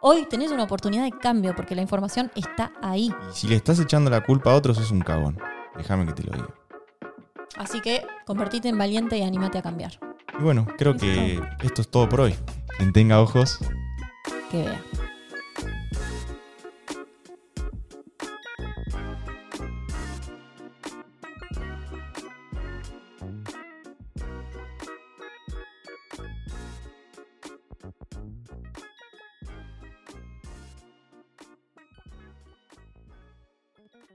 hoy 0.00 0.26
tenés 0.28 0.50
una 0.50 0.64
oportunidad 0.64 1.04
de 1.04 1.12
cambio 1.12 1.54
porque 1.54 1.76
la 1.76 1.82
información 1.82 2.32
está 2.34 2.72
ahí. 2.82 3.14
Y 3.30 3.36
si 3.36 3.46
le 3.46 3.54
estás 3.54 3.78
echando 3.78 4.10
la 4.10 4.24
culpa 4.24 4.50
a 4.50 4.56
otros, 4.56 4.78
es 4.78 4.90
un 4.90 5.02
cagón. 5.02 5.38
Déjame 5.76 6.04
que 6.06 6.14
te 6.14 6.24
lo 6.24 6.32
diga. 6.32 6.52
Así 7.58 7.80
que 7.80 8.04
convertite 8.26 8.68
en 8.68 8.76
valiente 8.76 9.16
y 9.18 9.22
anímate 9.22 9.58
a 9.58 9.62
cambiar. 9.62 10.00
Y 10.36 10.42
bueno, 10.42 10.66
creo 10.76 10.96
que 10.96 11.40
esto 11.62 11.80
es 11.80 11.88
todo 11.88 12.08
por 12.08 12.22
hoy. 12.22 12.34
Quien 12.76 12.92
tenga 12.92 13.20
ojos, 13.20 13.60
que 14.50 14.64
vea. 14.64 14.82